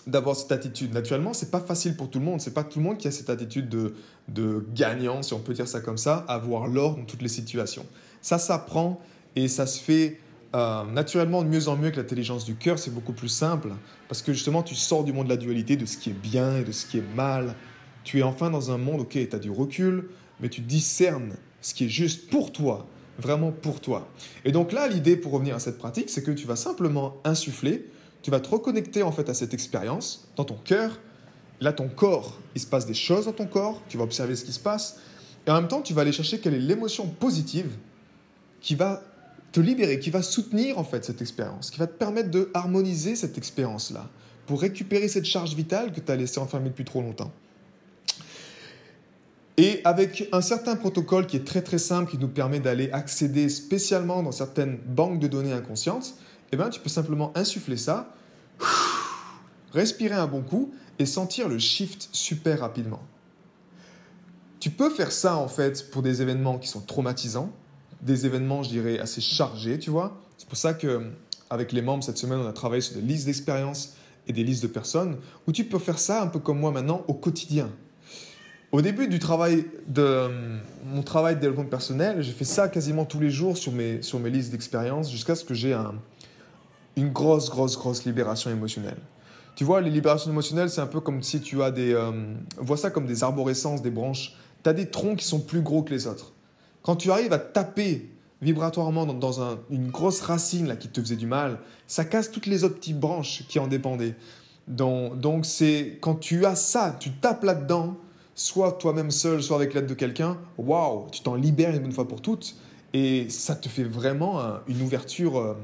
d'avoir 0.07 0.37
cette 0.37 0.53
attitude. 0.53 0.93
Naturellement, 0.93 1.33
c'est 1.33 1.51
pas 1.51 1.61
facile 1.61 1.97
pour 1.97 2.11
tout 2.11 2.19
le 2.19 2.25
monde. 2.25 2.41
C'est 2.41 2.55
pas 2.55 2.65
tout 2.65 2.79
le 2.79 2.85
monde 2.85 2.99
qui 2.99 3.09
a 3.09 3.11
cette 3.11 3.31
attitude 3.31 3.69
de, 3.69 3.95
de 4.29 4.65
gagnant, 4.75 5.23
si 5.23 5.35
on 5.35 5.41
peut 5.41 5.53
dire 5.53 5.69
ça 5.69 5.81
comme 5.81 5.99
ça, 5.99 6.25
avoir 6.29 6.67
l'or 6.67 6.97
dans 6.97 7.05
toutes 7.05 7.23
les 7.23 7.29
situations. 7.29 7.87
Ça 8.23 8.39
s'apprend 8.39 9.01
et 9.37 9.49
ça 9.49 9.67
se 9.67 9.81
fait 9.81 10.21
euh, 10.55 10.85
naturellement 10.85 11.43
de 11.43 11.49
mieux 11.49 11.69
en 11.69 11.77
mieux 11.77 11.85
avec 11.85 11.97
l'intelligence 11.97 12.45
du 12.45 12.57
cœur. 12.57 12.79
C'est 12.79 12.93
beaucoup 12.93 13.13
plus 13.13 13.29
simple 13.29 13.71
parce 14.09 14.23
que 14.23 14.33
justement, 14.33 14.63
tu 14.63 14.75
sors 14.75 15.05
du 15.05 15.13
monde 15.13 15.27
de 15.27 15.31
la 15.31 15.37
dualité, 15.37 15.77
de 15.77 15.87
ce 15.87 15.97
qui 15.97 16.11
est 16.11 16.21
bien 16.21 16.59
et 16.59 16.65
de 16.65 16.73
ce 16.73 16.87
qui 16.87 16.99
est 16.99 17.15
mal. 17.15 17.55
Tu 18.03 18.21
es 18.21 18.23
enfin 18.23 18.51
dans 18.51 18.71
un 18.71 18.79
monde, 18.79 19.01
ok, 19.03 19.13
tu 19.13 19.29
as 19.33 19.39
du 19.39 19.51
recul, 19.51 20.09
mais 20.41 20.49
tu 20.49 20.61
discernes 20.61 21.35
ce 21.61 21.75
qui 21.75 21.85
est 21.85 21.89
juste 21.89 22.31
pour 22.31 22.53
toi, 22.53 22.87
vraiment 23.19 23.53
pour 23.53 23.81
toi. 23.81 24.09
Et 24.45 24.53
donc 24.53 24.73
là, 24.73 24.89
l'idée 24.89 25.17
pour 25.17 25.33
revenir 25.33 25.55
à 25.55 25.59
cette 25.59 25.79
pratique, 25.79 26.11
c'est 26.11 26.23
que 26.23 26.31
tu 26.31 26.47
vas 26.47 26.57
simplement 26.57 27.19
insuffler, 27.25 27.87
tu 28.23 28.31
vas 28.31 28.41
te 28.41 28.49
reconnecter 28.49 29.03
en 29.03 29.13
fait 29.13 29.29
à 29.29 29.35
cette 29.35 29.55
expérience 29.55 30.29
dans 30.37 30.45
ton 30.45 30.57
cœur. 30.57 30.99
Là, 31.61 31.73
ton 31.73 31.89
corps, 31.89 32.39
il 32.55 32.61
se 32.61 32.67
passe 32.67 32.87
des 32.87 32.95
choses 32.95 33.27
dans 33.27 33.33
ton 33.33 33.47
corps, 33.47 33.83
tu 33.89 33.99
vas 33.99 34.05
observer 34.05 34.35
ce 34.35 34.45
qui 34.45 34.53
se 34.53 34.61
passe, 34.61 34.99
et 35.47 35.51
en 35.51 35.55
même 35.55 35.69
temps, 35.69 35.83
tu 35.83 35.93
vas 35.93 36.03
aller 36.03 36.13
chercher 36.13 36.39
quelle 36.39 36.55
est 36.55 36.61
l'émotion 36.61 37.07
positive 37.07 37.71
qui 38.61 38.75
va 38.75 39.03
te 39.53 39.61
libérer, 39.61 39.99
qui 39.99 40.11
va 40.11 40.23
soutenir 40.23 40.79
en 40.79 40.85
fait 40.85 41.05
cette 41.05 41.21
expérience, 41.21 41.71
qui 41.71 41.79
va 41.79 41.87
te 41.87 41.97
permettre 41.97 42.31
de 42.31 42.51
harmoniser 42.55 43.15
cette 43.17 43.37
expérience-là, 43.37 44.09
pour 44.47 44.61
récupérer 44.61 45.09
cette 45.09 45.25
charge 45.27 45.55
vitale 45.55 45.93
que 45.93 46.01
tu 46.01 46.11
as 46.11 46.17
laissée 46.17 46.41
enfermée 46.41 46.71
depuis 46.71 46.85
trop 46.85 47.03
longtemps. 47.03 47.33
Et 49.57 49.81
avec 49.85 50.29
un 50.33 50.41
certain 50.41 50.77
protocole 50.77 51.27
qui 51.27 51.37
est 51.37 51.45
très 51.45 51.61
très 51.61 51.79
simple, 51.79 52.11
qui 52.11 52.19
nous 52.19 52.29
permet 52.29 52.61
d'aller 52.61 52.91
accéder 52.93 53.51
spécialement 53.51 54.23
dans 54.23 54.33
certaines 54.33 54.79
banques 54.79 55.19
de 55.19 55.29
données 55.29 55.53
inconscientes, 55.53 56.15
eh 56.53 56.57
ben, 56.57 56.69
tu 56.69 56.81
peux 56.81 56.89
simplement 56.89 57.33
insuffler 57.37 57.77
ça, 57.77 58.15
respirer 59.73 60.15
un 60.15 60.27
bon 60.27 60.43
coup 60.43 60.73
et 60.99 61.07
sentir 61.07 61.49
le 61.49 61.59
shift 61.59 62.09
super 62.13 62.61
rapidement. 62.61 63.03
Tu 64.59 64.71
peux 64.71 64.91
faire 64.91 65.13
ça 65.13 65.37
en 65.37 65.49
fait 65.49 65.91
pour 65.91 66.03
des 66.03 66.23
événements 66.23 66.59
qui 66.59 66.69
sont 66.69 66.81
traumatisants, 66.81 67.51
des 68.03 68.27
événements, 68.27 68.63
je 68.63 68.71
dirais, 68.71 68.99
assez 68.99 69.21
chargés, 69.21 69.79
tu 69.79 69.91
vois. 69.91 70.21
C'est 70.39 70.49
pour 70.49 70.59
ça 70.59 70.75
que 70.75 71.11
avec 71.49 71.73
les 71.73 71.83
membres 71.83 72.05
cette 72.05 72.19
semaine, 72.19 72.39
on 72.39 72.47
a 72.47 72.53
travaillé 72.53 72.83
sur 72.83 72.95
des 72.95 73.03
listes 73.03 73.27
d'expériences 73.27 73.95
et 74.27 74.33
des 74.33 74.45
listes 74.45 74.63
de 74.63 74.69
personnes 74.69 75.17
où 75.47 75.53
tu 75.53 75.65
peux 75.65 75.79
faire 75.79 75.99
ça 75.99 76.23
un 76.23 76.27
peu 76.27 76.39
comme 76.39 76.59
moi 76.59 76.71
maintenant 76.71 77.05
au 77.09 77.15
quotidien. 77.15 77.71
Au 78.73 78.83
début 78.83 79.09
du 79.09 79.19
travail 79.19 79.65
de 79.89 80.29
mon 80.85 81.03
travail 81.03 81.35
de 81.35 81.41
développement 81.41 81.65
personnel, 81.65 82.23
j'ai 82.23 82.33
fait 82.33 82.45
ça 82.45 82.69
quasiment 82.69 83.05
tous 83.05 83.19
les 83.19 83.31
jours 83.31 83.57
sur 83.57 83.73
mes, 83.73 84.01
sur 84.03 84.21
mes 84.21 84.31
listes 84.31 84.53
d'expériences 84.53 85.11
jusqu'à 85.11 85.35
ce 85.35 85.45
que 85.45 85.55
j'ai 85.55 85.73
un, 85.73 85.95
une 87.01 87.13
grosse, 87.13 87.51
grosse, 87.51 87.77
grosse 87.77 88.05
libération 88.05 88.51
émotionnelle. 88.51 88.99
Tu 89.57 89.65
vois, 89.65 89.81
les 89.81 89.91
libérations 89.91 90.31
émotionnelles, 90.31 90.71
c'est 90.71 90.81
un 90.81 90.87
peu 90.87 91.01
comme 91.01 91.23
si 91.23 91.41
tu 91.41 91.63
as 91.63 91.71
des... 91.71 91.93
Euh, 91.93 92.13
vois 92.57 92.77
ça 92.77 92.91
comme 92.91 93.07
des 93.07 93.23
arborescences, 93.23 93.83
des 93.83 93.91
branches. 93.91 94.35
Tu 94.63 94.71
as 94.71 94.73
des 94.73 94.87
troncs 94.87 95.19
qui 95.19 95.25
sont 95.25 95.41
plus 95.41 95.61
gros 95.61 95.83
que 95.83 95.91
les 95.91 96.07
autres. 96.07 96.33
Quand 96.83 96.97
tu 96.97 97.11
arrives 97.11 97.33
à 97.33 97.39
taper 97.39 98.09
vibratoirement 98.43 99.07
dans, 99.07 99.59
une 99.71 99.91
grosse 99.91 100.21
racine 100.21 100.67
là, 100.67 100.77
qui 100.77 100.89
te 100.89 101.01
faisait 101.01 101.17
du 101.17 101.27
mal, 101.27 101.59
ça 101.87 102.05
casse 102.05 102.31
toutes 102.31 102.47
les 102.47 102.65
autres 102.65 102.77
petites 102.77 102.99
branches 102.99 103.45
qui 103.49 103.59
en 103.59 103.67
dépendaient. 103.67 104.15
Donc, 104.67 105.19
donc 105.19 105.47
c'est 105.47 105.99
quand 106.01 106.15
tu 106.15 106.47
as 106.47 106.55
ça, 106.55 106.97
tu 106.99 107.11
tapes 107.13 107.45
là-dedans, 107.45 107.97
soit 108.35 108.73
toi-même 108.73 109.11
seul, 109.11 109.43
soit 109.43 109.57
avec 109.57 109.75
l'aide 109.75 109.87
de 109.87 109.95
quelqu'un, 109.95 110.39
waouh, 110.57 111.09
tu 111.11 111.21
t'en 111.21 111.35
libères 111.35 111.75
une 111.75 111.83
bonne 111.83 111.93
fois 111.93 112.09
pour 112.09 112.23
toutes, 112.23 112.57
et 112.95 113.29
ça 113.29 113.55
te 113.55 113.69
fait 113.69 113.85
vraiment 113.85 114.41
une 114.69 114.81
ouverture, 114.81 115.39
euh, 115.39 115.55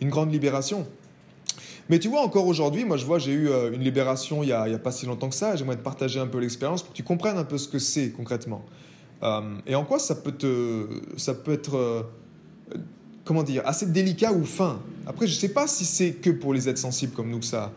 une 0.00 0.08
grande 0.08 0.32
libération. 0.32 0.86
Mais 1.90 1.98
tu 1.98 2.06
vois, 2.08 2.20
encore 2.20 2.46
aujourd'hui, 2.46 2.84
moi 2.84 2.96
je 2.96 3.04
vois, 3.04 3.18
j'ai 3.18 3.32
eu 3.32 3.48
euh, 3.48 3.72
une 3.72 3.82
libération 3.82 4.44
il 4.44 4.46
n'y 4.46 4.52
a, 4.52 4.62
a, 4.62 4.78
pas 4.78 4.92
si 4.92 5.06
longtemps 5.06 5.28
que 5.28 5.34
ça, 5.34 5.56
j'aimerais 5.56 5.76
te 5.76 5.82
partager 5.82 6.20
un 6.20 6.28
peu 6.28 6.38
l'expérience 6.38 6.82
pour 6.82 6.92
que 6.92 6.96
tu 6.96 7.02
comprennes 7.02 7.36
un 7.36 7.44
peu 7.44 7.58
ce 7.58 7.66
que 7.66 7.80
c'est 7.80 8.10
concrètement. 8.10 8.64
Euh, 9.24 9.40
et 9.66 9.74
en 9.74 9.84
quoi 9.84 9.98
ça 9.98 10.14
peut, 10.14 10.88
ça 11.16 11.34
peut 11.34 11.52
être, 11.52 11.76
euh, 11.76 12.02
comment 13.24 13.42
dire, 13.42 13.62
assez 13.66 13.86
délicat 13.86 14.32
ou 14.32 14.44
fin. 14.44 14.80
Après, 15.04 15.26
je 15.26 15.34
ne 15.34 15.38
sais 15.38 15.48
pas 15.48 15.66
si 15.66 15.84
c'est 15.84 16.12
que 16.12 16.30
pour 16.30 16.54
les 16.54 16.68
êtres 16.68 16.78
sensibles 16.78 17.12
comme 17.12 17.28
nous 17.28 17.40
que 17.40 17.44
ça, 17.44 17.72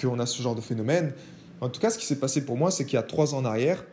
qu'on 0.00 0.20
a 0.20 0.26
ce 0.26 0.40
genre 0.40 0.54
de 0.54 0.60
phénomène. 0.60 1.12
En 1.60 1.68
tout 1.68 1.80
cas, 1.80 1.90
ce 1.90 1.98
qui 1.98 2.06
s'est 2.06 2.20
passé 2.20 2.44
pour 2.44 2.56
moi, 2.56 2.70
c'est 2.70 2.84
qu'il 2.84 2.94
y 2.94 2.98
a 2.98 3.02
trois 3.02 3.34
ans 3.34 3.38
en 3.38 3.44
arrière, 3.44 3.84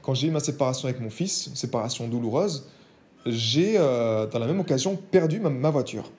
quand 0.00 0.14
j'ai 0.14 0.28
eu 0.28 0.30
ma 0.30 0.40
séparation 0.40 0.88
avec 0.88 1.02
mon 1.02 1.10
fils, 1.10 1.50
séparation 1.54 2.08
douloureuse, 2.08 2.66
j'ai, 3.26 3.74
dans 3.74 4.38
la 4.38 4.46
même 4.46 4.60
occasion, 4.60 4.96
perdu 4.96 5.38
ma, 5.38 5.68
voiture. 5.68 6.10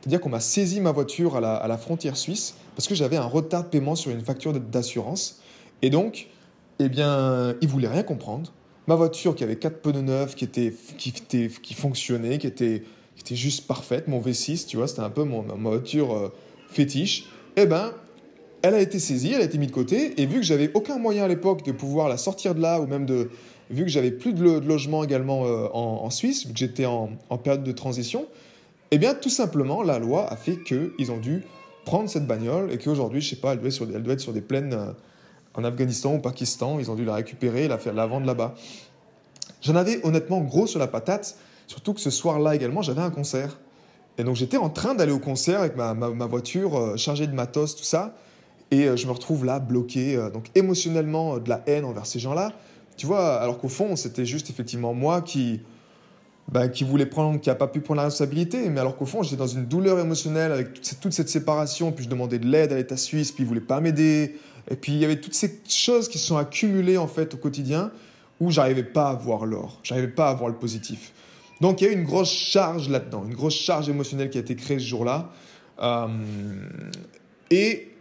C'est-à-dire 0.00 0.20
qu'on 0.20 0.28
m'a 0.28 0.40
saisi 0.40 0.80
ma 0.80 0.92
voiture 0.92 1.36
à 1.36 1.40
la, 1.40 1.78
frontière 1.78 2.16
suisse 2.16 2.54
parce 2.76 2.86
que 2.86 2.94
j'avais 2.94 3.16
un 3.16 3.26
retard 3.26 3.64
de 3.64 3.68
paiement 3.68 3.96
sur 3.96 4.10
une 4.10 4.20
facture 4.20 4.52
d'assurance. 4.52 5.40
Et 5.82 5.90
donc, 5.90 6.28
eh 6.78 6.88
bien, 6.88 7.54
ils 7.60 7.68
voulaient 7.68 7.88
rien 7.88 8.02
comprendre 8.02 8.52
ma 8.86 8.94
voiture 8.94 9.34
qui 9.34 9.44
avait 9.44 9.56
quatre 9.56 9.80
pneus 9.80 10.02
neufs, 10.02 10.34
qui, 10.34 10.44
était, 10.44 10.72
qui, 10.96 11.10
était, 11.10 11.50
qui 11.62 11.74
fonctionnait, 11.74 12.38
qui 12.38 12.46
était, 12.46 12.82
qui 13.16 13.20
était 13.20 13.36
juste 13.36 13.66
parfaite, 13.66 14.08
mon 14.08 14.20
V6, 14.20 14.66
tu 14.66 14.76
vois, 14.76 14.86
c'était 14.86 15.00
un 15.00 15.10
peu 15.10 15.24
mon, 15.24 15.42
ma 15.42 15.70
voiture 15.70 16.14
euh, 16.14 16.32
fétiche, 16.70 17.26
eh 17.56 17.66
ben, 17.66 17.92
elle 18.62 18.74
a 18.74 18.80
été 18.80 18.98
saisie, 18.98 19.32
elle 19.32 19.40
a 19.40 19.44
été 19.44 19.58
mise 19.58 19.68
de 19.68 19.74
côté, 19.74 20.20
et 20.20 20.26
vu 20.26 20.36
que 20.36 20.46
j'avais 20.46 20.70
aucun 20.74 20.98
moyen 20.98 21.24
à 21.24 21.28
l'époque 21.28 21.64
de 21.64 21.72
pouvoir 21.72 22.08
la 22.08 22.16
sortir 22.16 22.54
de 22.54 22.60
là, 22.60 22.80
ou 22.80 22.86
même 22.86 23.06
de, 23.06 23.30
vu 23.70 23.84
que 23.84 23.90
j'avais 23.90 24.10
plus 24.10 24.32
de, 24.32 24.60
logement 24.60 25.02
également 25.02 25.46
euh, 25.46 25.68
en, 25.72 26.10
Suisse, 26.10 26.46
vu 26.46 26.52
que 26.52 26.58
j'étais 26.58 26.86
en, 26.86 27.08
période 27.42 27.64
de 27.64 27.72
transition, 27.72 28.26
eh 28.90 28.98
bien, 28.98 29.14
tout 29.14 29.30
simplement, 29.30 29.82
la 29.82 29.98
loi 29.98 30.30
a 30.30 30.36
fait 30.36 30.62
qu'ils 30.62 31.10
ont 31.10 31.18
dû 31.18 31.42
prendre 31.84 32.08
cette 32.08 32.26
bagnole, 32.26 32.72
et 32.72 32.78
qu'aujourd'hui, 32.78 33.20
je 33.20 33.30
sais 33.30 33.36
pas, 33.36 33.52
elle 33.52 33.60
doit, 33.60 33.68
être 34.12 34.20
sur, 34.20 34.32
des 34.32 34.40
plaines... 34.40 34.72
Euh, 34.72 34.92
en 35.56 35.64
Afghanistan 35.64 36.14
ou 36.14 36.18
Pakistan, 36.18 36.78
ils 36.78 36.90
ont 36.90 36.94
dû 36.94 37.04
la 37.04 37.14
récupérer, 37.14 37.66
la 37.66 37.78
faire 37.78 37.94
la 37.94 38.06
vendre 38.06 38.26
là-bas. 38.26 38.54
J'en 39.62 39.74
avais 39.74 40.04
honnêtement 40.04 40.40
gros 40.40 40.66
sur 40.66 40.78
la 40.78 40.86
patate, 40.86 41.36
surtout 41.66 41.94
que 41.94 42.00
ce 42.00 42.10
soir-là 42.10 42.54
également, 42.54 42.82
j'avais 42.82 43.00
un 43.00 43.10
concert. 43.10 43.58
Et 44.18 44.24
donc 44.24 44.36
j'étais 44.36 44.58
en 44.58 44.70
train 44.70 44.94
d'aller 44.94 45.12
au 45.12 45.18
concert 45.18 45.60
avec 45.60 45.76
ma, 45.76 45.94
voiture 46.26 46.76
euh, 46.76 46.96
chargée 46.96 47.26
de 47.26 47.32
matos, 47.32 47.74
tout 47.74 47.84
ça, 47.84 48.14
et 48.70 48.86
euh, 48.86 48.96
je 48.96 49.06
me 49.06 49.12
retrouve 49.12 49.44
là, 49.44 49.58
bloqué, 49.58 50.16
donc 50.32 50.50
émotionnellement 50.54 51.38
de 51.38 51.48
la 51.48 51.62
haine 51.66 51.84
envers 51.84 52.06
ces 52.06 52.18
gens-là. 52.18 52.52
Tu 52.96 53.06
vois, 53.06 53.36
alors 53.36 53.58
qu'au 53.58 53.68
fond, 53.68 53.96
c'était 53.96 54.24
juste 54.24 54.50
effectivement 54.50 54.94
moi 54.94 55.20
qui, 55.20 55.60
bah, 56.48 56.68
qui 56.68 56.84
voulait 56.84 57.06
prendre, 57.06 57.40
qui 57.40 57.48
n'a 57.48 57.54
pas 57.56 57.66
pu 57.66 57.80
prendre 57.80 57.98
la 57.98 58.04
responsabilité, 58.04 58.68
mais 58.70 58.80
alors 58.80 58.96
qu'au 58.96 59.06
fond, 59.06 59.22
j'étais 59.22 59.36
dans 59.36 59.48
une 59.48 59.66
douleur 59.66 59.98
émotionnelle 59.98 60.52
avec 60.52 60.80
toute 61.00 61.12
cette, 61.12 61.28
séparation, 61.28 61.90
puis 61.90 62.04
je 62.04 62.08
demandais 62.08 62.38
de 62.38 62.46
l'aide 62.46 62.72
à 62.72 62.76
l'État 62.76 62.96
suisse, 62.96 63.32
puis 63.32 63.42
il 63.42 63.46
voulait 63.46 63.60
pas 63.60 63.80
m'aider. 63.80 64.36
Et 64.70 64.76
puis 64.76 64.92
il 64.92 64.98
y 64.98 65.04
avait 65.04 65.20
toutes 65.20 65.34
ces 65.34 65.60
choses 65.68 66.08
qui 66.08 66.18
se 66.18 66.26
sont 66.26 66.36
accumulées 66.36 66.98
en 66.98 67.06
fait 67.08 67.34
au 67.34 67.36
quotidien 67.36 67.90
où 68.40 68.50
j'arrivais 68.50 68.84
pas 68.84 69.08
à 69.08 69.14
voir 69.14 69.46
l'or, 69.46 69.80
j'arrivais 69.82 70.08
pas 70.08 70.28
à 70.28 70.34
voir 70.34 70.48
le 70.48 70.56
positif. 70.56 71.12
Donc 71.60 71.80
il 71.80 71.84
y 71.84 71.88
a 71.88 71.90
eu 71.90 71.94
une 71.94 72.04
grosse 72.04 72.32
charge 72.32 72.88
là-dedans, 72.88 73.24
une 73.26 73.34
grosse 73.34 73.54
charge 73.54 73.88
émotionnelle 73.88 74.30
qui 74.30 74.38
a 74.38 74.40
été 74.40 74.54
créée 74.56 74.78
ce 74.78 74.84
jour-là. 74.84 75.30
Euh, 75.82 76.06
et 77.50 77.92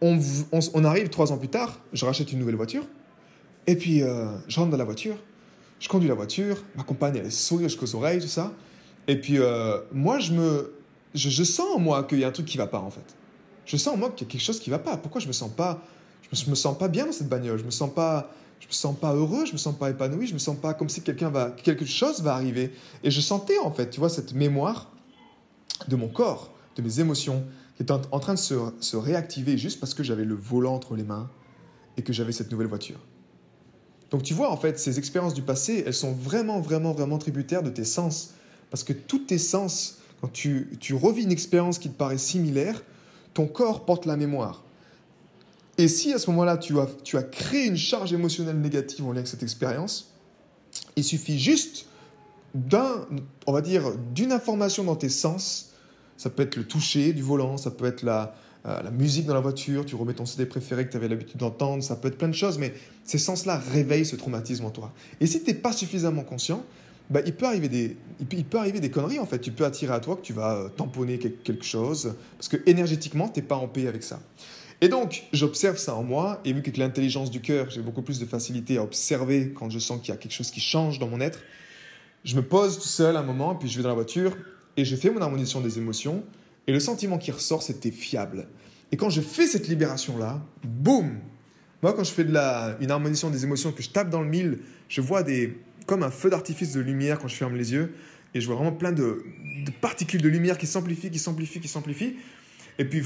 on, 0.00 0.18
on, 0.52 0.84
arrive 0.84 1.08
trois 1.08 1.32
ans 1.32 1.38
plus 1.38 1.48
tard, 1.48 1.80
je 1.92 2.04
rachète 2.04 2.32
une 2.32 2.38
nouvelle 2.38 2.56
voiture, 2.56 2.84
et 3.66 3.76
puis 3.76 4.02
euh, 4.02 4.26
je 4.46 4.60
rentre 4.60 4.70
dans 4.70 4.76
la 4.76 4.84
voiture, 4.84 5.16
je 5.78 5.88
conduis 5.88 6.08
la 6.08 6.14
voiture, 6.14 6.62
ma 6.76 6.82
compagne 6.82 7.16
elle 7.16 7.32
sourit 7.32 7.64
jusqu'aux 7.64 7.94
oreilles, 7.94 8.20
tout 8.20 8.28
ça. 8.28 8.52
Et 9.08 9.20
puis 9.20 9.38
euh, 9.38 9.78
moi 9.92 10.18
je 10.18 10.32
me, 10.32 10.74
je, 11.14 11.44
sens 11.44 11.78
moi 11.78 12.04
qu'il 12.04 12.18
y 12.18 12.24
a 12.24 12.28
un 12.28 12.32
truc 12.32 12.46
qui 12.46 12.58
va 12.58 12.66
pas 12.66 12.80
en 12.80 12.90
fait 12.90 13.16
je 13.66 13.76
sens 13.76 13.94
en 13.94 13.96
moi 13.96 14.10
qu'il 14.10 14.26
y 14.26 14.30
a 14.30 14.32
quelque 14.32 14.42
chose 14.42 14.60
qui 14.60 14.70
va 14.70 14.78
pas. 14.78 14.96
Pourquoi 14.96 15.20
je 15.20 15.26
me 15.26 15.32
sens 15.32 15.50
pas, 15.50 15.82
je 16.32 16.48
me, 16.48 16.54
sens 16.54 16.78
pas 16.78 16.88
bien 16.88 17.04
dans 17.04 17.12
cette 17.12 17.28
bagnole? 17.28 17.58
Je 17.58 17.64
me 17.64 17.70
sens 17.70 17.92
pas, 17.92 18.30
je 18.60 18.68
me 18.68 18.72
sens 18.72 18.96
pas 18.96 19.12
heureux. 19.12 19.44
Je 19.44 19.52
me 19.52 19.58
sens 19.58 19.76
pas 19.76 19.90
épanoui. 19.90 20.26
Je 20.26 20.34
me 20.34 20.38
sens 20.38 20.56
pas 20.56 20.72
comme 20.72 20.88
si 20.88 21.02
quelqu'un 21.02 21.30
va, 21.30 21.50
quelque 21.50 21.84
chose 21.84 22.22
va 22.22 22.34
arriver. 22.34 22.72
Et 23.02 23.10
je 23.10 23.20
sentais 23.20 23.58
en 23.58 23.72
fait, 23.72 23.90
tu 23.90 24.00
vois, 24.00 24.08
cette 24.08 24.32
mémoire 24.32 24.92
de 25.88 25.96
mon 25.96 26.08
corps, 26.08 26.54
de 26.76 26.82
mes 26.82 27.00
émotions, 27.00 27.44
qui 27.76 27.82
était 27.82 27.92
en, 27.92 28.20
train 28.20 28.34
de 28.34 28.38
se, 28.38 28.54
se 28.80 28.96
réactiver 28.96 29.58
juste 29.58 29.80
parce 29.80 29.92
que 29.92 30.02
j'avais 30.02 30.24
le 30.24 30.34
volant 30.34 30.74
entre 30.74 30.94
les 30.94 31.04
mains 31.04 31.28
et 31.98 32.02
que 32.02 32.12
j'avais 32.12 32.32
cette 32.32 32.50
nouvelle 32.50 32.68
voiture. 32.68 32.98
Donc 34.10 34.22
tu 34.22 34.34
vois, 34.34 34.50
en 34.50 34.56
fait, 34.56 34.78
ces 34.78 34.98
expériences 34.98 35.34
du 35.34 35.42
passé, 35.42 35.82
elles 35.86 35.94
sont 35.94 36.12
vraiment, 36.12 36.60
vraiment, 36.60 36.92
vraiment 36.92 37.18
tributaires 37.18 37.62
de 37.62 37.70
tes 37.70 37.84
sens. 37.84 38.34
Parce 38.70 38.84
que 38.84 38.92
tous 38.92 39.20
tes 39.20 39.38
sens, 39.38 39.98
quand 40.20 40.32
tu, 40.32 40.70
tu 40.80 40.94
revis 40.94 41.22
une 41.22 41.32
expérience 41.32 41.78
qui 41.78 41.88
te 41.88 41.96
paraît 41.96 42.18
similaire, 42.18 42.82
ton 43.34 43.46
corps 43.46 43.84
porte 43.84 44.06
la 44.06 44.16
mémoire. 44.16 44.62
Et 45.78 45.88
si 45.88 46.12
à 46.12 46.18
ce 46.18 46.30
moment-là, 46.30 46.56
tu 46.56 46.78
as, 46.78 46.88
tu 47.04 47.16
as 47.16 47.22
créé 47.22 47.66
une 47.66 47.76
charge 47.76 48.12
émotionnelle 48.12 48.60
négative 48.60 49.04
en 49.04 49.10
lien 49.10 49.18
avec 49.18 49.28
cette 49.28 49.42
expérience, 49.42 50.12
il 50.96 51.04
suffit 51.04 51.38
juste 51.38 51.86
d'un, 52.54 53.06
on 53.46 53.52
va 53.52 53.60
dire, 53.60 53.92
d'une 54.14 54.32
information 54.32 54.84
dans 54.84 54.96
tes 54.96 55.10
sens. 55.10 55.72
Ça 56.16 56.30
peut 56.30 56.42
être 56.42 56.56
le 56.56 56.64
toucher 56.64 57.12
du 57.12 57.22
volant, 57.22 57.58
ça 57.58 57.70
peut 57.70 57.84
être 57.84 58.02
la, 58.02 58.34
euh, 58.66 58.82
la 58.82 58.90
musique 58.90 59.26
dans 59.26 59.34
la 59.34 59.40
voiture, 59.40 59.84
tu 59.84 59.94
remets 59.94 60.14
ton 60.14 60.26
CD 60.26 60.46
préféré 60.46 60.86
que 60.86 60.90
tu 60.90 60.96
avais 60.96 61.08
l'habitude 61.08 61.38
d'entendre, 61.38 61.82
ça 61.82 61.96
peut 61.96 62.08
être 62.08 62.18
plein 62.18 62.28
de 62.28 62.34
choses, 62.34 62.58
mais 62.58 62.74
ces 63.04 63.18
sens-là 63.18 63.58
réveillent 63.72 64.06
ce 64.06 64.16
traumatisme 64.16 64.64
en 64.64 64.70
toi. 64.70 64.92
Et 65.20 65.26
si 65.26 65.42
tu 65.42 65.50
n'es 65.50 65.56
pas 65.56 65.72
suffisamment 65.72 66.24
conscient, 66.24 66.64
bah, 67.08 67.20
il, 67.24 67.34
peut 67.34 67.46
arriver 67.46 67.68
des, 67.68 67.96
il 68.18 68.44
peut, 68.44 68.58
arriver 68.58 68.80
des 68.80 68.90
conneries 68.90 69.20
en 69.20 69.26
fait. 69.26 69.38
Tu 69.38 69.52
peux 69.52 69.64
attirer 69.64 69.94
à 69.94 70.00
toi 70.00 70.16
que 70.16 70.22
tu 70.22 70.32
vas 70.32 70.56
euh, 70.56 70.68
tamponner 70.68 71.18
quelque 71.18 71.64
chose 71.64 72.14
parce 72.36 72.48
que 72.48 72.56
énergétiquement, 72.66 73.28
tu 73.28 73.40
n'es 73.40 73.46
pas 73.46 73.54
en 73.54 73.68
paix 73.68 73.86
avec 73.86 74.02
ça. 74.02 74.20
Et 74.80 74.88
donc, 74.88 75.24
j'observe 75.32 75.78
ça 75.78 75.94
en 75.94 76.02
moi, 76.02 76.40
et 76.44 76.52
vu 76.52 76.60
qu'avec 76.60 76.76
l'intelligence 76.76 77.30
du 77.30 77.40
cœur, 77.40 77.70
j'ai 77.70 77.80
beaucoup 77.80 78.02
plus 78.02 78.18
de 78.18 78.26
facilité 78.26 78.76
à 78.76 78.82
observer 78.82 79.52
quand 79.54 79.70
je 79.70 79.78
sens 79.78 80.00
qu'il 80.00 80.10
y 80.10 80.12
a 80.12 80.18
quelque 80.18 80.34
chose 80.34 80.50
qui 80.50 80.60
change 80.60 80.98
dans 80.98 81.08
mon 81.08 81.20
être, 81.20 81.40
je 82.24 82.36
me 82.36 82.42
pose 82.42 82.76
tout 82.76 82.88
seul 82.88 83.16
un 83.16 83.22
moment, 83.22 83.54
puis 83.54 83.70
je 83.70 83.76
vais 83.78 83.82
dans 83.82 83.88
la 83.88 83.94
voiture, 83.94 84.36
et 84.76 84.84
je 84.84 84.94
fais 84.94 85.08
mon 85.10 85.22
harmonisation 85.22 85.62
des 85.62 85.78
émotions, 85.78 86.24
et 86.66 86.72
le 86.72 86.80
sentiment 86.80 87.18
qui 87.18 87.30
ressort, 87.30 87.62
c'était 87.62 87.90
fiable. 87.90 88.48
Et 88.92 88.96
quand 88.96 89.10
je 89.10 89.20
fais 89.20 89.46
cette 89.46 89.68
libération-là, 89.68 90.40
boum 90.64 91.18
Moi, 91.82 91.92
quand 91.92 92.04
je 92.04 92.12
fais 92.12 92.24
de 92.24 92.32
la, 92.32 92.76
une 92.80 92.90
harmonisation 92.90 93.30
des 93.30 93.44
émotions, 93.44 93.72
que 93.72 93.82
je 93.82 93.90
tape 93.90 94.10
dans 94.10 94.22
le 94.22 94.28
mille, 94.28 94.58
je 94.88 95.00
vois 95.00 95.22
des, 95.22 95.56
comme 95.86 96.02
un 96.02 96.10
feu 96.10 96.30
d'artifice 96.30 96.72
de 96.72 96.80
lumière 96.80 97.18
quand 97.18 97.28
je 97.28 97.36
ferme 97.36 97.56
les 97.56 97.72
yeux. 97.72 97.94
Et 98.34 98.40
je 98.40 98.46
vois 98.46 98.56
vraiment 98.56 98.72
plein 98.72 98.92
de, 98.92 99.24
particules 99.80 100.20
de 100.20 100.28
lumière 100.28 100.58
qui 100.58 100.66
s'amplifient, 100.66 101.10
qui 101.10 101.18
s'amplifient, 101.18 101.60
qui 101.60 101.68
s'amplifient. 101.68 102.16
Et 102.78 102.84
puis, 102.84 103.02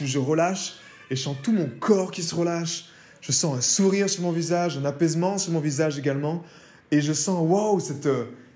je 0.00 0.18
relâche 0.18 0.76
et 1.10 1.16
je 1.16 1.22
sens 1.22 1.36
tout 1.42 1.52
mon 1.52 1.68
corps 1.68 2.10
qui 2.10 2.22
se 2.22 2.34
relâche. 2.34 2.86
Je 3.20 3.32
sens 3.32 3.58
un 3.58 3.60
sourire 3.60 4.08
sur 4.08 4.22
mon 4.22 4.32
visage, 4.32 4.78
un 4.78 4.84
apaisement 4.84 5.36
sur 5.36 5.52
mon 5.52 5.60
visage 5.60 5.98
également. 5.98 6.42
Et 6.90 7.00
je 7.00 7.12
sens, 7.12 7.46
waouh, 7.46 7.78
cette, 7.80 8.08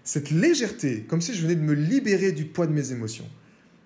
cette 0.02 0.30
légèreté, 0.30 1.02
comme 1.02 1.20
si 1.20 1.34
je 1.34 1.42
venais 1.42 1.56
de 1.56 1.60
me 1.60 1.74
libérer 1.74 2.32
du 2.32 2.46
poids 2.46 2.66
de 2.66 2.72
mes 2.72 2.92
émotions. 2.92 3.28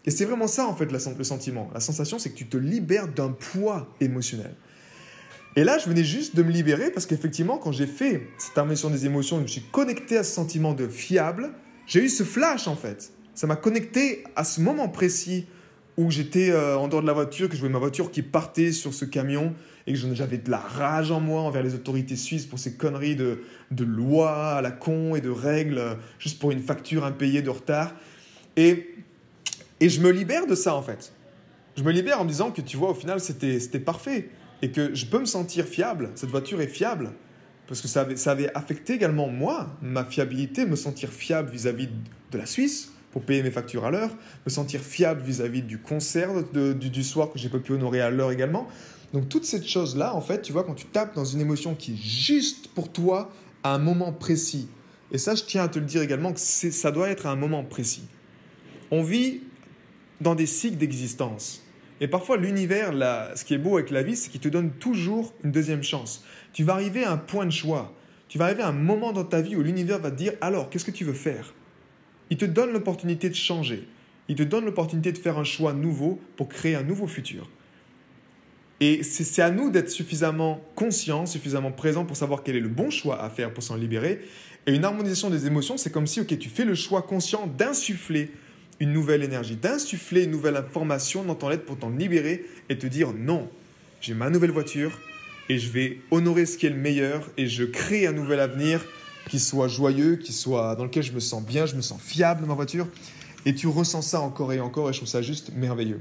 Et 0.08 0.10
c'est 0.10 0.24
vraiment 0.24 0.46
ça, 0.46 0.66
en 0.66 0.74
fait, 0.74 0.90
le 0.90 0.98
sentiment. 1.22 1.68
La 1.74 1.80
sensation, 1.80 2.18
c'est 2.18 2.30
que 2.30 2.34
tu 2.34 2.46
te 2.46 2.56
libères 2.56 3.08
d'un 3.08 3.28
poids 3.28 3.94
émotionnel. 4.00 4.54
Et 5.54 5.64
là, 5.64 5.76
je 5.76 5.86
venais 5.86 6.02
juste 6.02 6.34
de 6.34 6.42
me 6.42 6.50
libérer 6.50 6.90
parce 6.90 7.04
qu'effectivement, 7.04 7.58
quand 7.58 7.72
j'ai 7.72 7.86
fait 7.86 8.26
cette 8.38 8.56
harmonisation 8.56 8.88
des 8.88 9.04
émotions, 9.04 9.36
je 9.36 9.42
me 9.42 9.46
suis 9.46 9.64
connecté 9.70 10.16
à 10.16 10.22
ce 10.22 10.32
sentiment 10.32 10.72
de 10.72 10.88
fiable, 10.88 11.50
j'ai 11.86 12.02
eu 12.02 12.08
ce 12.08 12.22
flash 12.22 12.68
en 12.68 12.74
fait. 12.74 13.12
Ça 13.34 13.46
m'a 13.46 13.56
connecté 13.56 14.24
à 14.34 14.44
ce 14.44 14.62
moment 14.62 14.88
précis 14.88 15.44
où 15.98 16.10
j'étais 16.10 16.52
euh, 16.52 16.78
en 16.78 16.88
dehors 16.88 17.02
de 17.02 17.06
la 17.06 17.12
voiture, 17.12 17.50
que 17.50 17.54
je 17.54 17.60
voyais 17.60 17.74
ma 17.74 17.78
voiture 17.78 18.10
qui 18.10 18.22
partait 18.22 18.72
sur 18.72 18.94
ce 18.94 19.04
camion 19.04 19.52
et 19.86 19.92
que 19.92 19.98
j'avais 20.14 20.38
de 20.38 20.50
la 20.50 20.56
rage 20.56 21.10
en 21.10 21.20
moi 21.20 21.42
envers 21.42 21.62
les 21.62 21.74
autorités 21.74 22.16
suisses 22.16 22.46
pour 22.46 22.58
ces 22.58 22.78
conneries 22.78 23.16
de, 23.16 23.42
de 23.72 23.84
lois 23.84 24.54
à 24.54 24.62
la 24.62 24.70
con 24.70 25.16
et 25.16 25.20
de 25.20 25.28
règles 25.28 25.76
euh, 25.76 25.94
juste 26.18 26.38
pour 26.38 26.50
une 26.50 26.62
facture 26.62 27.04
impayée 27.04 27.42
de 27.42 27.50
retard. 27.50 27.94
Et, 28.56 28.94
et 29.80 29.88
je 29.88 30.00
me 30.00 30.10
libère 30.10 30.46
de 30.46 30.54
ça 30.54 30.74
en 30.74 30.82
fait. 30.82 31.12
Je 31.76 31.84
me 31.84 31.92
libère 31.92 32.20
en 32.20 32.24
me 32.24 32.28
disant 32.28 32.50
que 32.50 32.60
tu 32.60 32.76
vois, 32.76 32.90
au 32.90 32.94
final, 32.94 33.20
c'était 33.20 33.78
parfait 33.78 34.30
et 34.62 34.72
que 34.72 34.94
je 34.94 35.06
peux 35.06 35.20
me 35.20 35.26
sentir 35.26 35.64
fiable. 35.64 36.10
Cette 36.16 36.30
voiture 36.30 36.60
est 36.60 36.66
fiable 36.66 37.12
parce 37.68 37.80
que 37.80 37.86
ça 37.86 38.00
avait, 38.00 38.16
ça 38.16 38.32
avait 38.32 38.50
affecté 38.56 38.94
également 38.94 39.28
moi, 39.28 39.76
ma 39.80 40.04
fiabilité, 40.04 40.66
me 40.66 40.74
sentir 40.74 41.10
fiable 41.10 41.50
vis-à-vis 41.50 41.88
de 42.32 42.38
la 42.38 42.46
Suisse 42.46 42.92
pour 43.12 43.22
payer 43.22 43.42
mes 43.42 43.50
factures 43.50 43.84
à 43.84 43.90
l'heure, 43.90 44.10
me 44.44 44.50
sentir 44.50 44.80
fiable 44.80 45.22
vis-à-vis 45.22 45.62
du 45.62 45.78
concert 45.78 46.30
du, 46.52 46.74
du, 46.74 47.04
soir 47.04 47.30
que 47.30 47.38
j'ai 47.38 47.48
pas 47.48 47.58
pu 47.58 47.72
honorer 47.72 48.00
à 48.00 48.10
l'heure 48.10 48.32
également. 48.32 48.66
Donc 49.12 49.28
toutes 49.28 49.44
ces 49.44 49.62
choses-là, 49.62 50.14
en 50.14 50.20
fait, 50.20 50.42
tu 50.42 50.52
vois, 50.52 50.64
quand 50.64 50.74
tu 50.74 50.86
tapes 50.86 51.14
dans 51.14 51.24
une 51.24 51.40
émotion 51.40 51.74
qui 51.74 51.92
est 51.92 51.96
juste 51.96 52.68
pour 52.68 52.90
toi 52.90 53.30
à 53.62 53.74
un 53.74 53.78
moment 53.78 54.12
précis, 54.12 54.68
et 55.12 55.18
ça 55.18 55.34
je 55.34 55.44
tiens 55.44 55.62
à 55.62 55.68
te 55.68 55.78
le 55.78 55.84
dire 55.84 56.02
également, 56.02 56.32
que 56.32 56.40
ça 56.40 56.90
doit 56.90 57.08
être 57.08 57.26
à 57.26 57.30
un 57.30 57.36
moment 57.36 57.62
précis. 57.64 58.08
On 58.90 59.02
vit 59.02 59.42
dans 60.20 60.34
des 60.34 60.46
cycles 60.46 60.76
d'existence. 60.76 61.64
Et 62.00 62.08
parfois, 62.08 62.36
l'univers, 62.36 62.92
ce 63.36 63.44
qui 63.44 63.54
est 63.54 63.58
beau 63.58 63.76
avec 63.76 63.90
la 63.90 64.02
vie, 64.02 64.16
c'est 64.16 64.30
qu'il 64.30 64.40
te 64.40 64.48
donne 64.48 64.70
toujours 64.70 65.34
une 65.42 65.50
deuxième 65.50 65.82
chance. 65.82 66.24
Tu 66.52 66.64
vas 66.64 66.74
arriver 66.74 67.04
à 67.04 67.12
un 67.12 67.16
point 67.16 67.46
de 67.46 67.50
choix. 67.50 67.92
Tu 68.28 68.38
vas 68.38 68.44
arriver 68.44 68.62
à 68.62 68.68
un 68.68 68.72
moment 68.72 69.12
dans 69.12 69.24
ta 69.24 69.40
vie 69.40 69.56
où 69.56 69.62
l'univers 69.62 69.98
va 69.98 70.10
te 70.10 70.16
dire 70.16 70.32
alors, 70.40 70.70
qu'est-ce 70.70 70.84
que 70.84 70.90
tu 70.90 71.04
veux 71.04 71.12
faire? 71.12 71.54
Il 72.30 72.36
te 72.36 72.44
donne 72.44 72.72
l'opportunité 72.72 73.28
de 73.28 73.34
changer. 73.34 73.88
Il 74.28 74.36
te 74.36 74.42
donne 74.42 74.66
l'opportunité 74.66 75.12
de 75.12 75.18
faire 75.18 75.38
un 75.38 75.44
choix 75.44 75.72
nouveau 75.72 76.20
pour 76.36 76.48
créer 76.48 76.74
un 76.74 76.82
nouveau 76.82 77.06
futur. 77.06 77.48
Et 78.80 79.02
c'est 79.02 79.42
à 79.42 79.50
nous 79.50 79.70
d'être 79.70 79.90
suffisamment 79.90 80.62
conscients, 80.76 81.26
suffisamment 81.26 81.72
présents 81.72 82.04
pour 82.04 82.16
savoir 82.16 82.44
quel 82.44 82.54
est 82.54 82.60
le 82.60 82.68
bon 82.68 82.90
choix 82.90 83.20
à 83.20 83.28
faire 83.28 83.52
pour 83.52 83.62
s'en 83.62 83.74
libérer. 83.74 84.20
Et 84.66 84.74
une 84.74 84.84
harmonisation 84.84 85.30
des 85.30 85.46
émotions, 85.46 85.76
c'est 85.78 85.90
comme 85.90 86.06
si, 86.06 86.20
ok, 86.20 86.38
tu 86.38 86.48
fais 86.48 86.64
le 86.64 86.74
choix 86.74 87.02
conscient 87.02 87.46
d'insuffler 87.46 88.30
une 88.80 88.92
nouvelle 88.92 89.22
énergie, 89.22 89.56
d'insuffler 89.56 90.24
une 90.24 90.30
nouvelle 90.30 90.56
information 90.56 91.24
dans 91.24 91.34
ton 91.34 91.50
être 91.50 91.64
pour 91.64 91.78
t'en 91.78 91.90
libérer 91.90 92.44
et 92.68 92.78
te 92.78 92.86
dire 92.86 93.12
non, 93.12 93.48
j'ai 94.00 94.14
ma 94.14 94.30
nouvelle 94.30 94.52
voiture 94.52 94.98
et 95.48 95.58
je 95.58 95.70
vais 95.70 96.00
honorer 96.10 96.46
ce 96.46 96.58
qui 96.58 96.66
est 96.66 96.70
le 96.70 96.76
meilleur 96.76 97.28
et 97.36 97.46
je 97.46 97.64
crée 97.64 98.06
un 98.06 98.12
nouvel 98.12 98.40
avenir 98.40 98.84
qui 99.28 99.38
soit 99.38 99.68
joyeux, 99.68 100.16
qui 100.16 100.32
soit 100.32 100.76
dans 100.76 100.84
lequel 100.84 101.02
je 101.02 101.12
me 101.12 101.20
sens 101.20 101.42
bien, 101.42 101.66
je 101.66 101.74
me 101.74 101.82
sens 101.82 102.00
fiable 102.00 102.42
dans 102.42 102.48
ma 102.48 102.54
voiture. 102.54 102.86
Et 103.46 103.54
tu 103.54 103.66
ressens 103.66 104.02
ça 104.02 104.20
encore 104.20 104.52
et 104.52 104.60
encore 104.60 104.90
et 104.90 104.92
je 104.92 104.98
trouve 104.98 105.08
ça 105.08 105.22
juste 105.22 105.52
merveilleux. 105.54 106.00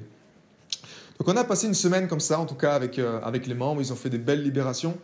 Donc 1.17 1.27
on 1.27 1.35
a 1.35 1.43
passé 1.43 1.67
une 1.67 1.73
semaine 1.73 2.07
comme 2.07 2.19
ça, 2.19 2.39
en 2.39 2.45
tout 2.45 2.55
cas 2.55 2.73
avec, 2.73 2.99
euh, 2.99 3.19
avec 3.21 3.47
les 3.47 3.55
membres, 3.55 3.81
ils 3.81 3.91
ont 3.91 3.95
fait 3.95 4.09
des 4.09 4.17
belles 4.19 4.43
libérations, 4.43 4.97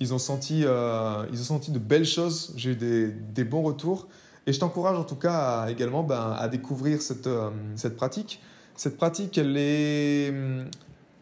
ils 0.00 0.12
ont 0.12 0.18
senti, 0.18 0.62
euh, 0.64 1.24
ils 1.32 1.40
ont 1.40 1.44
senti 1.44 1.70
de 1.70 1.78
belles 1.78 2.06
choses, 2.06 2.52
j'ai 2.56 2.70
eu 2.70 2.76
des, 2.76 3.08
des 3.08 3.44
bons 3.44 3.62
retours. 3.62 4.08
Et 4.50 4.52
je 4.52 4.58
t'encourage 4.58 4.98
en 4.98 5.04
tout 5.04 5.14
cas 5.14 5.68
également 5.68 6.02
ben, 6.02 6.34
à 6.36 6.48
découvrir 6.48 7.00
cette, 7.02 7.28
euh, 7.28 7.50
cette 7.76 7.94
pratique. 7.94 8.40
Cette 8.74 8.96
pratique, 8.96 9.38
elle, 9.38 9.56
est, 9.56 10.34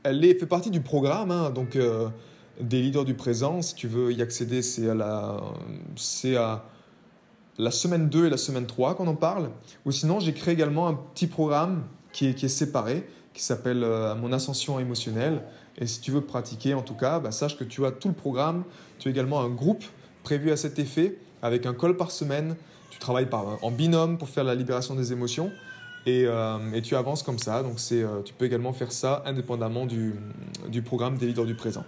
elle 0.03 0.25
est, 0.25 0.41
fait 0.41 0.47
partie 0.47 0.71
du 0.71 0.81
programme 0.81 1.31
hein, 1.31 1.51
donc, 1.51 1.77
euh, 1.77 2.09
des 2.59 2.81
leaders 2.81 3.05
du 3.05 3.13
présent. 3.13 3.61
Si 3.61 3.75
tu 3.75 3.87
veux 3.87 4.15
y 4.15 4.23
accéder, 4.23 4.63
c'est 4.63 4.89
à 4.89 4.95
la, 4.95 5.43
c'est 5.95 6.37
à 6.37 6.65
la 7.59 7.71
semaine 7.71 8.09
2 8.09 8.25
et 8.25 8.31
la 8.31 8.39
semaine 8.39 8.65
3 8.65 8.95
qu'on 8.95 9.09
en 9.09 9.15
parle. 9.15 9.51
Ou 9.85 9.93
sinon, 9.93 10.21
j'ai 10.21 10.33
créé 10.33 10.55
également 10.55 10.89
un 10.89 10.95
petit 10.95 11.27
programme 11.27 11.85
qui 12.13 12.29
est, 12.29 12.35
qui 12.35 12.47
est 12.47 12.49
séparé, 12.49 13.07
qui 13.35 13.43
s'appelle 13.43 13.85
euh, 13.85 14.15
Mon 14.15 14.33
ascension 14.33 14.81
émotionnelle. 14.81 15.43
Et 15.77 15.87
si 15.87 16.01
tu 16.01 16.13
veux 16.13 16.23
pratiquer, 16.23 16.73
en 16.73 16.83
tout 16.83 16.97
cas, 16.97 17.21
ben, 17.21 17.31
sache 17.31 17.59
que 17.59 17.65
tu 17.65 17.85
as 17.85 17.91
tout 17.91 18.09
le 18.09 18.15
programme. 18.15 18.65
Tu 18.99 19.09
as 19.09 19.11
également 19.11 19.43
un 19.43 19.51
groupe 19.51 19.85
prévu 20.23 20.51
à 20.51 20.57
cet 20.57 20.79
effet, 20.79 21.19
avec 21.43 21.67
un 21.67 21.75
call 21.75 21.95
par 21.95 22.11
semaine 22.11 22.57
tu 22.91 22.99
travailles 22.99 23.29
en 23.63 23.71
binôme 23.71 24.19
pour 24.19 24.29
faire 24.29 24.45
la 24.45 24.55
libération 24.55 24.95
des 24.95 25.13
émotions 25.13 25.51
et, 26.07 26.25
euh, 26.27 26.59
et 26.73 26.83
tu 26.83 26.97
avances 26.97 27.23
comme 27.23 27.39
ça. 27.39 27.63
Donc 27.63 27.79
c'est, 27.79 28.03
euh, 28.03 28.23
tu 28.25 28.33
peux 28.35 28.45
également 28.45 28.73
faire 28.73 28.93
ça 28.93 29.23
indépendamment 29.27 29.87
du, 29.87 30.15
du, 30.69 30.83
programme 30.83 31.19
des 31.19 31.27
leaders 31.27 31.45
du 31.45 31.55
présent. 31.55 31.85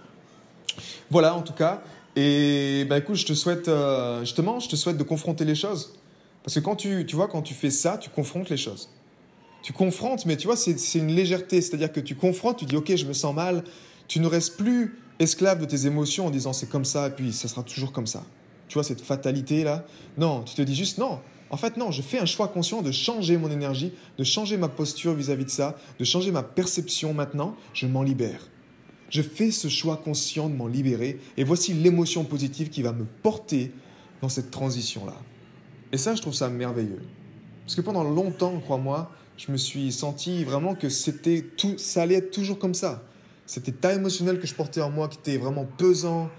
Voilà 1.09 1.35
en 1.35 1.41
tout 1.41 1.53
cas. 1.53 1.81
Et 2.15 2.85
bah, 2.89 2.97
écoute, 2.97 3.15
je 3.15 3.25
te 3.25 3.33
souhaite 3.33 3.67
euh, 3.67 4.21
justement, 4.21 4.59
je 4.59 4.69
te 4.69 4.75
souhaite 4.75 4.97
de 4.97 5.03
confronter 5.03 5.45
les 5.45 5.55
choses. 5.55 5.93
Parce 6.43 6.55
que 6.55 6.59
quand 6.59 6.75
tu, 6.75 7.05
tu 7.05 7.15
vois, 7.15 7.27
quand 7.27 7.41
tu 7.41 7.53
fais 7.53 7.69
ça, 7.69 7.97
tu 7.97 8.09
confrontes 8.09 8.49
les 8.49 8.57
choses. 8.57 8.89
Tu 9.61 9.73
confrontes, 9.73 10.25
mais 10.25 10.37
tu 10.37 10.47
vois, 10.47 10.55
c'est 10.55 10.75
une 10.95 11.15
légèreté. 11.15 11.61
C'est-à-dire 11.61 11.91
que 11.91 11.99
tu 11.99 12.15
confrontes, 12.15 12.57
tu 12.57 12.65
dis, 12.65 12.75
OK, 12.75 12.95
je 12.95 13.05
me 13.05 13.13
sens 13.13 13.35
mal. 13.35 13.63
Tu 14.07 14.19
ne 14.19 14.25
restes 14.25 14.57
plus 14.57 14.99
esclave 15.19 15.59
de 15.59 15.65
tes 15.65 15.85
émotions 15.85 16.25
en 16.25 16.31
disant 16.31 16.51
c'est 16.51 16.67
comme 16.67 16.83
ça 16.83 17.07
et 17.07 17.11
puis 17.11 17.31
ça 17.31 17.47
sera 17.47 17.61
toujours 17.61 17.91
comme 17.91 18.07
ça 18.07 18.23
tu 18.71 18.75
vois, 18.75 18.85
cette 18.85 19.01
fatalité-là. 19.01 19.83
Non, 20.17 20.43
tu 20.43 20.55
te 20.55 20.61
dis 20.61 20.75
juste 20.75 20.97
non. 20.97 21.19
En 21.49 21.57
fait, 21.57 21.75
non, 21.75 21.91
je 21.91 22.01
fais 22.01 22.19
un 22.19 22.25
choix 22.25 22.47
conscient 22.47 22.81
de 22.81 22.89
changer 22.89 23.35
mon 23.35 23.51
énergie, 23.51 23.91
de 24.17 24.23
changer 24.23 24.55
ma 24.55 24.69
posture 24.69 25.13
vis-à-vis 25.13 25.43
de 25.43 25.49
ça, 25.49 25.75
de 25.99 26.05
changer 26.05 26.31
ma 26.31 26.41
perception 26.41 27.13
maintenant. 27.13 27.57
Je 27.73 27.85
m'en 27.85 28.01
libère. 28.01 28.47
Je 29.09 29.21
fais 29.21 29.51
ce 29.51 29.67
choix 29.67 29.97
conscient 29.97 30.47
de 30.47 30.55
m'en 30.55 30.67
libérer 30.67 31.19
et 31.35 31.43
voici 31.43 31.73
l'émotion 31.73 32.23
positive 32.23 32.69
qui 32.69 32.81
va 32.81 32.93
me 32.93 33.03
porter 33.03 33.73
dans 34.21 34.29
cette 34.29 34.51
transition-là. 34.51 35.17
Et 35.91 35.97
ça, 35.97 36.15
je 36.15 36.21
trouve 36.21 36.33
ça 36.33 36.47
merveilleux. 36.47 37.01
Parce 37.65 37.75
que 37.75 37.81
pendant 37.81 38.05
longtemps, 38.05 38.57
crois-moi, 38.61 39.11
je 39.35 39.51
me 39.51 39.57
suis 39.57 39.91
senti 39.91 40.45
vraiment 40.45 40.75
que 40.75 40.87
c'était 40.87 41.41
tout, 41.57 41.77
ça 41.77 42.03
allait 42.03 42.15
être 42.15 42.31
toujours 42.31 42.57
comme 42.57 42.73
ça. 42.73 43.03
Cet 43.45 43.67
état 43.67 43.93
émotionnel 43.93 44.39
que 44.39 44.47
je 44.47 44.55
portais 44.55 44.79
en 44.79 44.91
moi 44.91 45.09
qui 45.09 45.17
était 45.17 45.37
vraiment 45.37 45.67
pesant, 45.77 46.29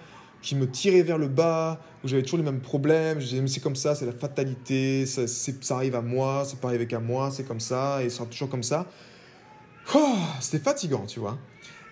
qui 0.42 0.56
me 0.56 0.68
tirait 0.68 1.02
vers 1.02 1.18
le 1.18 1.28
bas, 1.28 1.80
où 2.04 2.08
j'avais 2.08 2.22
toujours 2.22 2.38
les 2.38 2.44
mêmes 2.44 2.60
problèmes. 2.60 3.20
Je 3.20 3.26
disais, 3.26 3.40
mais 3.40 3.48
c'est 3.48 3.60
comme 3.60 3.76
ça, 3.76 3.94
c'est 3.94 4.04
la 4.04 4.12
fatalité, 4.12 5.06
ça, 5.06 5.26
ça, 5.26 5.76
arrive 5.76 5.94
à 5.94 6.02
moi, 6.02 6.44
c'est 6.44 6.60
pas 6.60 6.68
arrivé 6.68 6.86
qu'à 6.86 6.98
moi, 6.98 7.30
c'est 7.30 7.44
comme 7.44 7.60
ça, 7.60 8.02
et 8.02 8.10
ça 8.10 8.18
sera 8.18 8.26
toujours 8.26 8.50
comme 8.50 8.64
ça. 8.64 8.86
Oh, 9.94 10.16
C'était 10.40 10.62
fatigant, 10.62 11.06
tu 11.06 11.20
vois. 11.20 11.38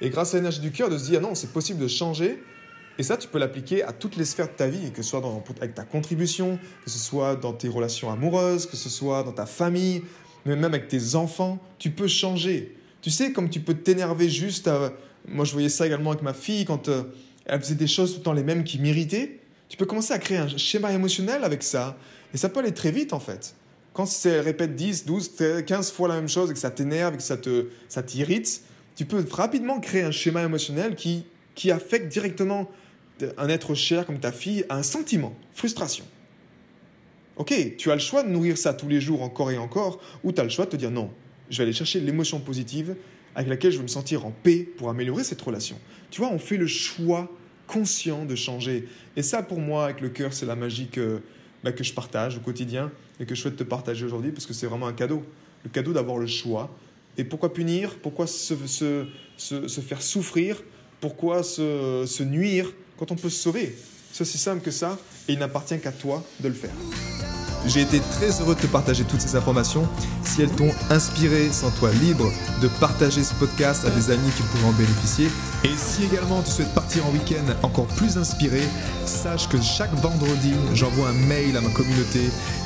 Et 0.01 0.11
grâce 0.11 0.35
à 0.35 0.39
l'énergie 0.39 0.61
du 0.61 0.73
cœur, 0.73 0.91
de 0.91 0.99
se 0.99 1.05
dire, 1.05 1.21
non, 1.21 1.35
c'est 1.35 1.53
possible 1.53 1.81
de 1.81 1.89
changer. 1.89 2.43
Et 2.99 3.03
ça, 3.03 3.17
tu 3.17 3.29
peux 3.29 3.39
l'appliquer 3.39 3.83
à 3.83 3.93
toutes 3.93 4.17
les 4.17 4.25
sphères 4.25 4.49
de 4.49 4.53
ta 4.53 4.67
vie, 4.67 4.91
que 4.91 5.03
ce 5.03 5.11
soit 5.11 5.21
dans, 5.21 5.43
avec 5.61 5.75
ta 5.75 5.85
contribution, 5.85 6.59
que 6.85 6.91
ce 6.91 6.99
soit 6.99 7.37
dans 7.37 7.53
tes 7.53 7.69
relations 7.69 8.11
amoureuses, 8.11 8.67
que 8.67 8.77
ce 8.77 8.89
soit 8.89 9.23
dans 9.23 9.33
ta 9.33 9.47
famille, 9.47 10.03
mais 10.45 10.57
même 10.57 10.65
avec 10.65 10.89
tes 10.89 11.15
enfants. 11.15 11.59
Tu 11.79 11.91
peux 11.91 12.09
changer. 12.09 12.77
Tu 13.01 13.11
sais, 13.11 13.33
comme 13.33 13.49
tu 13.49 13.61
peux 13.61 13.75
t'énerver 13.75 14.29
juste. 14.29 14.69
Moi, 15.29 15.45
je 15.45 15.53
voyais 15.53 15.69
ça 15.69 15.87
également 15.87 16.11
avec 16.11 16.23
ma 16.23 16.35
fille 16.35 16.65
quand. 16.65 16.89
Euh, 16.89 17.05
elle 17.51 17.61
faisait 17.61 17.75
des 17.75 17.87
choses 17.87 18.13
tout 18.13 18.19
le 18.19 18.23
temps 18.23 18.33
les 18.33 18.45
mêmes 18.45 18.65
qui 18.65 18.79
m'irritaient, 18.79 19.41
tu 19.69 19.77
peux 19.77 19.87
commencer 19.87 20.13
à 20.13 20.19
créer 20.19 20.39
un 20.39 20.49
schéma 20.49 20.93
émotionnel 20.93 21.45
avec 21.45 21.63
ça. 21.63 21.97
Et 22.33 22.37
ça 22.37 22.49
peut 22.49 22.61
aller 22.61 22.73
très 22.73 22.93
vite 22.93 23.13
en 23.13 23.21
fait. 23.21 23.55
Quand 23.93 24.07
elle 24.25 24.41
répète 24.41 24.77
10, 24.77 25.05
12, 25.05 25.33
15 25.67 25.91
fois 25.91 26.09
la 26.09 26.15
même 26.15 26.29
chose 26.29 26.51
et 26.51 26.55
que 26.55 26.61
ça 26.61 26.71
t'énerve 26.71 27.15
et 27.15 27.17
que 27.17 27.23
ça 27.23 27.37
te 27.37 27.67
ça 27.89 28.03
t'irrite, 28.03 28.63
tu 28.95 29.05
peux 29.05 29.25
rapidement 29.31 29.81
créer 29.81 30.03
un 30.03 30.13
schéma 30.13 30.43
émotionnel 30.43 30.95
qui, 30.95 31.25
qui 31.57 31.73
affecte 31.73 32.09
directement 32.09 32.71
un 33.37 33.49
être 33.49 33.75
cher 33.75 34.07
comme 34.07 34.21
ta 34.21 34.33
fille 34.33 34.65
à 34.69 34.77
un 34.77 34.83
sentiment, 34.83 35.35
frustration. 35.53 36.05
Ok, 37.37 37.53
tu 37.79 37.91
as 37.91 37.95
le 37.95 38.01
choix 38.01 38.23
de 38.23 38.29
nourrir 38.29 38.57
ça 38.59 38.75
tous 38.75 38.89
les 38.89 39.01
jours 39.01 39.23
encore 39.23 39.51
et 39.51 39.59
encore, 39.59 40.01
ou 40.23 40.31
tu 40.31 40.41
as 40.41 40.45
le 40.45 40.51
choix 40.51 40.67
de 40.67 40.71
te 40.71 40.77
dire 40.77 40.91
non, 40.91 41.11
je 41.49 41.59
vais 41.59 41.65
aller 41.65 41.73
chercher 41.73 42.01
l'émotion 42.01 42.39
positive 42.39 42.95
avec 43.35 43.49
laquelle 43.49 43.73
je 43.73 43.79
vais 43.79 43.83
me 43.83 43.89
sentir 43.89 44.25
en 44.25 44.31
paix 44.31 44.69
pour 44.77 44.89
améliorer 44.91 45.25
cette 45.25 45.41
relation. 45.41 45.79
Tu 46.11 46.21
vois, 46.21 46.31
on 46.31 46.39
fait 46.39 46.57
le 46.57 46.67
choix 46.67 47.31
conscient 47.71 48.25
de 48.25 48.35
changer. 48.35 48.89
Et 49.17 49.23
ça, 49.23 49.43
pour 49.43 49.61
moi, 49.61 49.85
avec 49.85 50.01
le 50.01 50.09
cœur, 50.09 50.33
c'est 50.33 50.47
la 50.47 50.57
magie 50.57 50.89
que, 50.89 51.21
bah, 51.63 51.73
que 51.73 51.85
je 51.85 51.93
partage 51.93 52.37
au 52.37 52.41
quotidien 52.41 52.91
et 53.21 53.27
que 53.27 53.35
je 53.35 53.41
souhaite 53.41 53.57
te 53.57 53.63
partager 53.63 54.05
aujourd'hui 54.05 54.33
parce 54.33 54.47
que 54.47 54.53
c'est 54.53 54.67
vraiment 54.67 54.89
un 54.89 54.93
cadeau. 54.93 55.25
Le 55.65 55.71
cadeau 55.71 55.93
d'avoir 55.93 56.19
le 56.19 56.27
choix. 56.27 56.75
Et 57.17 57.25
pourquoi 57.25 57.53
punir? 57.53 57.97
Pourquoi 58.03 58.27
se, 58.27 58.55
se, 58.67 59.07
se, 59.37 59.81
faire 59.81 60.03
souffrir? 60.03 60.63
Pourquoi 61.01 61.43
se, 61.43 62.05
se 62.07 62.23
nuire 62.23 62.73
quand 62.99 63.13
on 63.13 63.17
peut 63.17 63.31
se 63.31 63.41
sauver? 63.43 63.77
C'est 64.13 64.23
aussi 64.23 64.39
simple 64.39 64.63
que 64.63 64.71
ça 64.71 64.99
et 65.29 65.35
il 65.35 65.39
n'appartient 65.39 65.79
qu'à 65.79 65.93
toi 65.93 66.25
de 66.41 66.49
le 66.49 66.55
faire. 66.55 66.75
J'ai 67.67 67.83
été 67.83 68.01
très 68.01 68.41
heureux 68.41 68.55
de 68.55 68.61
te 68.61 68.67
partager 68.67 69.05
toutes 69.05 69.21
ces 69.21 69.37
informations. 69.37 69.87
Si 70.25 70.43
elles 70.43 70.51
t'ont 70.51 70.73
inspiré, 70.89 71.51
sens-toi 71.53 71.91
libre 71.93 72.31
de 72.63 72.69
partager 72.69 73.23
ce 73.23 73.35
podcast 73.35 73.85
à 73.85 73.91
des 73.91 74.11
amis 74.11 74.31
qui 74.37 74.43
pourraient 74.43 74.71
en 74.71 74.73
bénéficier. 74.73 75.29
Et 75.65 75.77
si 75.77 76.05
également 76.05 76.43
tu 76.43 76.51
souhaites 76.51 76.73
partir 76.75 77.07
en 77.07 77.11
week-end 77.11 77.53
encore 77.63 77.87
plus 77.87 78.17
inspiré, 78.17 78.63
sache 79.05 79.49
que 79.49 79.61
chaque 79.61 79.93
vendredi, 79.95 80.55
j'envoie 80.75 81.09
un 81.11 81.27
mail 81.27 81.57
à 81.57 81.61
ma 81.61 81.71
communauté. 81.71 82.31